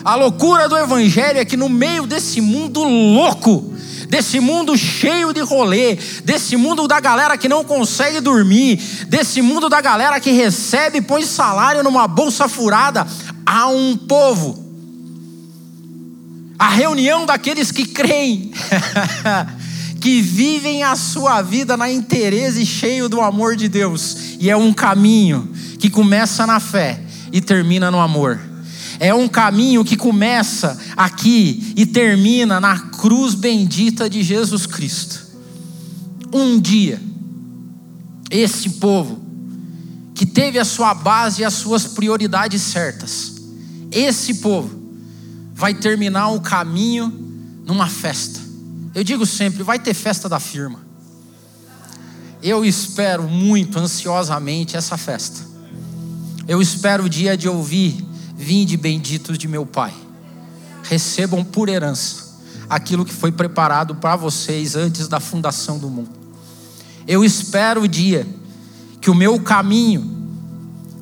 A 0.04 0.14
loucura 0.16 0.68
do 0.68 0.76
Evangelho 0.76 1.38
é 1.38 1.46
que 1.46 1.56
no 1.56 1.68
meio 1.68 2.06
desse 2.06 2.38
mundo 2.38 2.84
louco, 2.84 3.72
desse 4.06 4.38
mundo 4.38 4.76
cheio 4.76 5.32
de 5.32 5.40
rolê, 5.40 5.96
desse 6.22 6.56
mundo 6.56 6.86
da 6.86 7.00
galera 7.00 7.38
que 7.38 7.48
não 7.48 7.64
consegue 7.64 8.20
dormir, 8.20 8.76
desse 9.08 9.40
mundo 9.40 9.66
da 9.66 9.80
galera 9.80 10.20
que 10.20 10.30
recebe 10.30 10.98
e 10.98 11.02
põe 11.02 11.24
salário 11.24 11.82
numa 11.82 12.06
bolsa 12.06 12.46
furada, 12.46 13.06
há 13.46 13.66
um 13.68 13.96
povo. 13.96 14.62
A 16.58 16.68
reunião 16.68 17.24
daqueles 17.24 17.72
que 17.72 17.86
creem, 17.86 18.52
que 20.02 20.20
vivem 20.20 20.82
a 20.82 20.96
sua 20.96 21.40
vida 21.40 21.78
na 21.78 21.90
interesse 21.90 22.60
e 22.60 22.66
cheio 22.66 23.08
do 23.08 23.22
amor 23.22 23.56
de 23.56 23.70
Deus, 23.70 24.36
e 24.38 24.50
é 24.50 24.56
um 24.56 24.70
caminho 24.70 25.50
que 25.78 25.88
começa 25.88 26.46
na 26.46 26.60
fé 26.60 27.00
e 27.32 27.40
termina 27.40 27.90
no 27.90 27.98
amor. 27.98 28.53
É 28.98 29.14
um 29.14 29.28
caminho 29.28 29.84
que 29.84 29.96
começa 29.96 30.78
aqui 30.96 31.72
e 31.76 31.84
termina 31.84 32.60
na 32.60 32.78
cruz 32.78 33.34
bendita 33.34 34.08
de 34.08 34.22
Jesus 34.22 34.66
Cristo. 34.66 35.24
Um 36.32 36.60
dia, 36.60 37.00
esse 38.30 38.70
povo, 38.70 39.22
que 40.14 40.26
teve 40.26 40.58
a 40.58 40.64
sua 40.64 40.94
base 40.94 41.42
e 41.42 41.44
as 41.44 41.54
suas 41.54 41.86
prioridades 41.86 42.62
certas, 42.62 43.34
esse 43.90 44.34
povo 44.34 44.82
vai 45.54 45.74
terminar 45.74 46.30
o 46.30 46.40
caminho 46.40 47.12
numa 47.64 47.88
festa. 47.88 48.40
Eu 48.94 49.02
digo 49.02 49.24
sempre: 49.26 49.62
vai 49.62 49.78
ter 49.78 49.94
festa 49.94 50.28
da 50.28 50.38
firma. 50.38 50.84
Eu 52.42 52.64
espero 52.64 53.22
muito 53.22 53.78
ansiosamente 53.78 54.76
essa 54.76 54.96
festa. 54.96 55.40
Eu 56.46 56.60
espero 56.60 57.04
o 57.04 57.08
dia 57.08 57.36
de 57.36 57.48
ouvir 57.48 58.03
Vinde 58.36 58.76
benditos 58.76 59.38
de 59.38 59.46
meu 59.46 59.64
Pai, 59.64 59.94
recebam 60.82 61.44
por 61.44 61.68
herança 61.68 62.24
aquilo 62.68 63.04
que 63.04 63.12
foi 63.12 63.30
preparado 63.30 63.94
para 63.94 64.16
vocês 64.16 64.74
antes 64.74 65.06
da 65.06 65.20
fundação 65.20 65.78
do 65.78 65.88
mundo. 65.88 66.10
Eu 67.06 67.24
espero 67.24 67.82
o 67.82 67.88
dia 67.88 68.26
que 69.00 69.10
o 69.10 69.14
meu 69.14 69.40
caminho 69.40 70.10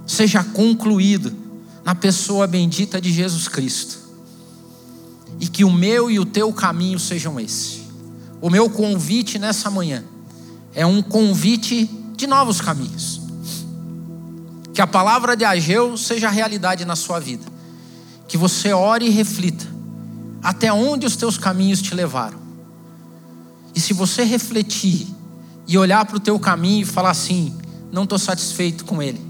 seja 0.06 0.42
concluído 0.42 1.32
na 1.84 1.94
pessoa 1.94 2.46
bendita 2.46 3.00
de 3.00 3.12
Jesus 3.12 3.48
Cristo. 3.48 3.98
E 5.40 5.46
que 5.46 5.64
o 5.64 5.72
meu 5.72 6.10
e 6.10 6.18
o 6.18 6.24
teu 6.24 6.52
caminho 6.52 6.98
sejam 6.98 7.40
esse. 7.40 7.82
O 8.40 8.50
meu 8.50 8.68
convite 8.68 9.38
nessa 9.38 9.70
manhã 9.70 10.04
é 10.74 10.84
um 10.84 11.02
convite 11.02 11.88
de 12.16 12.26
novos 12.26 12.60
caminhos. 12.60 13.21
Que 14.72 14.80
a 14.80 14.86
palavra 14.86 15.36
de 15.36 15.44
Ageu 15.44 15.96
seja 15.96 16.30
realidade 16.30 16.84
na 16.84 16.96
sua 16.96 17.18
vida. 17.18 17.44
Que 18.26 18.38
você 18.38 18.72
ore 18.72 19.06
e 19.06 19.10
reflita 19.10 19.66
até 20.42 20.72
onde 20.72 21.06
os 21.06 21.14
teus 21.14 21.36
caminhos 21.36 21.80
te 21.80 21.94
levaram. 21.94 22.38
E 23.74 23.80
se 23.80 23.92
você 23.92 24.24
refletir 24.24 25.06
e 25.66 25.78
olhar 25.78 26.04
para 26.04 26.16
o 26.16 26.20
teu 26.20 26.38
caminho 26.38 26.82
e 26.82 26.86
falar 26.86 27.10
assim: 27.10 27.56
não 27.90 28.04
estou 28.04 28.18
satisfeito 28.18 28.84
com 28.84 29.02
ele. 29.02 29.20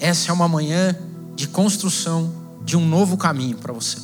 Essa 0.00 0.30
é 0.30 0.34
uma 0.34 0.48
manhã 0.48 0.96
de 1.36 1.46
construção 1.46 2.32
de 2.64 2.76
um 2.76 2.86
novo 2.86 3.16
caminho 3.16 3.56
para 3.56 3.72
você. 3.72 3.98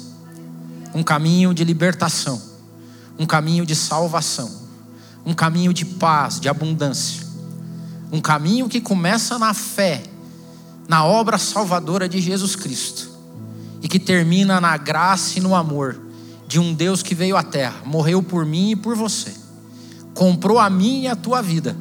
Um 0.94 1.02
caminho 1.02 1.52
de 1.52 1.64
libertação, 1.64 2.40
um 3.18 3.26
caminho 3.26 3.66
de 3.66 3.74
salvação, 3.74 4.50
um 5.24 5.34
caminho 5.34 5.72
de 5.72 5.84
paz, 5.84 6.38
de 6.40 6.48
abundância 6.48 7.27
um 8.10 8.20
caminho 8.20 8.68
que 8.68 8.80
começa 8.80 9.38
na 9.38 9.52
fé, 9.52 10.02
na 10.88 11.04
obra 11.04 11.36
salvadora 11.38 12.08
de 12.08 12.20
Jesus 12.20 12.56
Cristo, 12.56 13.10
e 13.82 13.88
que 13.88 13.98
termina 13.98 14.60
na 14.60 14.76
graça 14.76 15.38
e 15.38 15.42
no 15.42 15.54
amor 15.54 16.00
de 16.46 16.58
um 16.58 16.72
Deus 16.72 17.02
que 17.02 17.14
veio 17.14 17.36
à 17.36 17.42
terra, 17.42 17.82
morreu 17.84 18.22
por 18.22 18.46
mim 18.46 18.70
e 18.70 18.76
por 18.76 18.96
você, 18.96 19.34
comprou 20.14 20.58
a 20.58 20.70
minha 20.70 21.08
e 21.08 21.08
a 21.08 21.16
tua 21.16 21.42
vida, 21.42 21.76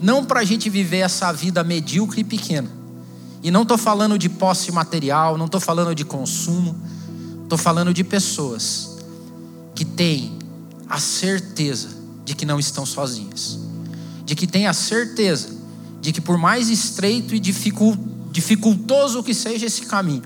não 0.00 0.24
para 0.24 0.40
a 0.40 0.44
gente 0.44 0.68
viver 0.68 0.98
essa 0.98 1.32
vida 1.32 1.64
medíocre 1.64 2.20
e 2.20 2.24
pequena. 2.24 2.68
E 3.42 3.50
não 3.50 3.62
estou 3.62 3.78
falando 3.78 4.18
de 4.18 4.28
posse 4.28 4.70
material, 4.70 5.36
não 5.36 5.46
estou 5.46 5.60
falando 5.60 5.94
de 5.94 6.04
consumo, 6.04 6.76
estou 7.42 7.58
falando 7.58 7.92
de 7.92 8.04
pessoas 8.04 8.98
que 9.74 9.84
têm 9.84 10.38
a 10.88 11.00
certeza 11.00 11.88
de 12.24 12.34
que 12.34 12.46
não 12.46 12.60
estão 12.60 12.86
sozinhas, 12.86 13.58
de 14.24 14.34
que 14.34 14.46
têm 14.46 14.66
a 14.66 14.72
certeza 14.72 15.61
de 16.02 16.12
que 16.12 16.20
por 16.20 16.36
mais 16.36 16.68
estreito 16.68 17.32
e 17.32 17.38
dificultoso 17.40 19.22
que 19.22 19.32
seja 19.32 19.66
esse 19.66 19.86
caminho, 19.86 20.24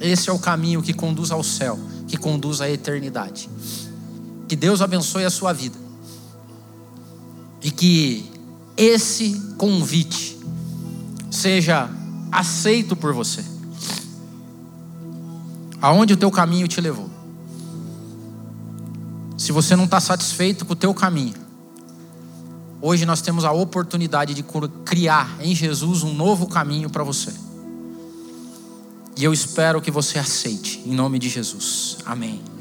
esse 0.00 0.28
é 0.28 0.32
o 0.32 0.38
caminho 0.38 0.82
que 0.82 0.92
conduz 0.92 1.30
ao 1.30 1.44
céu, 1.44 1.78
que 2.08 2.16
conduz 2.16 2.60
à 2.60 2.68
eternidade. 2.68 3.48
Que 4.48 4.56
Deus 4.56 4.82
abençoe 4.82 5.24
a 5.24 5.30
sua 5.30 5.52
vida. 5.52 5.78
E 7.62 7.70
que 7.70 8.28
esse 8.76 9.40
convite 9.56 10.38
seja 11.30 11.88
aceito 12.30 12.96
por 12.96 13.14
você. 13.14 13.44
Aonde 15.80 16.14
o 16.14 16.16
teu 16.16 16.32
caminho 16.32 16.66
te 16.66 16.80
levou. 16.80 17.08
Se 19.38 19.52
você 19.52 19.76
não 19.76 19.84
está 19.84 20.00
satisfeito 20.00 20.64
com 20.64 20.72
o 20.72 20.76
teu 20.76 20.92
caminho, 20.92 21.45
hoje 22.80 23.04
nós 23.06 23.20
temos 23.20 23.44
a 23.44 23.52
oportunidade 23.52 24.34
de 24.34 24.44
criar 24.84 25.36
em 25.40 25.54
Jesus 25.54 26.02
um 26.02 26.14
novo 26.14 26.46
caminho 26.46 26.90
para 26.90 27.04
você. 27.04 27.32
E 29.16 29.24
eu 29.24 29.32
espero 29.32 29.80
que 29.80 29.90
você 29.90 30.18
aceite, 30.18 30.82
em 30.84 30.92
nome 30.92 31.18
de 31.18 31.28
Jesus. 31.28 31.98
Amém. 32.04 32.55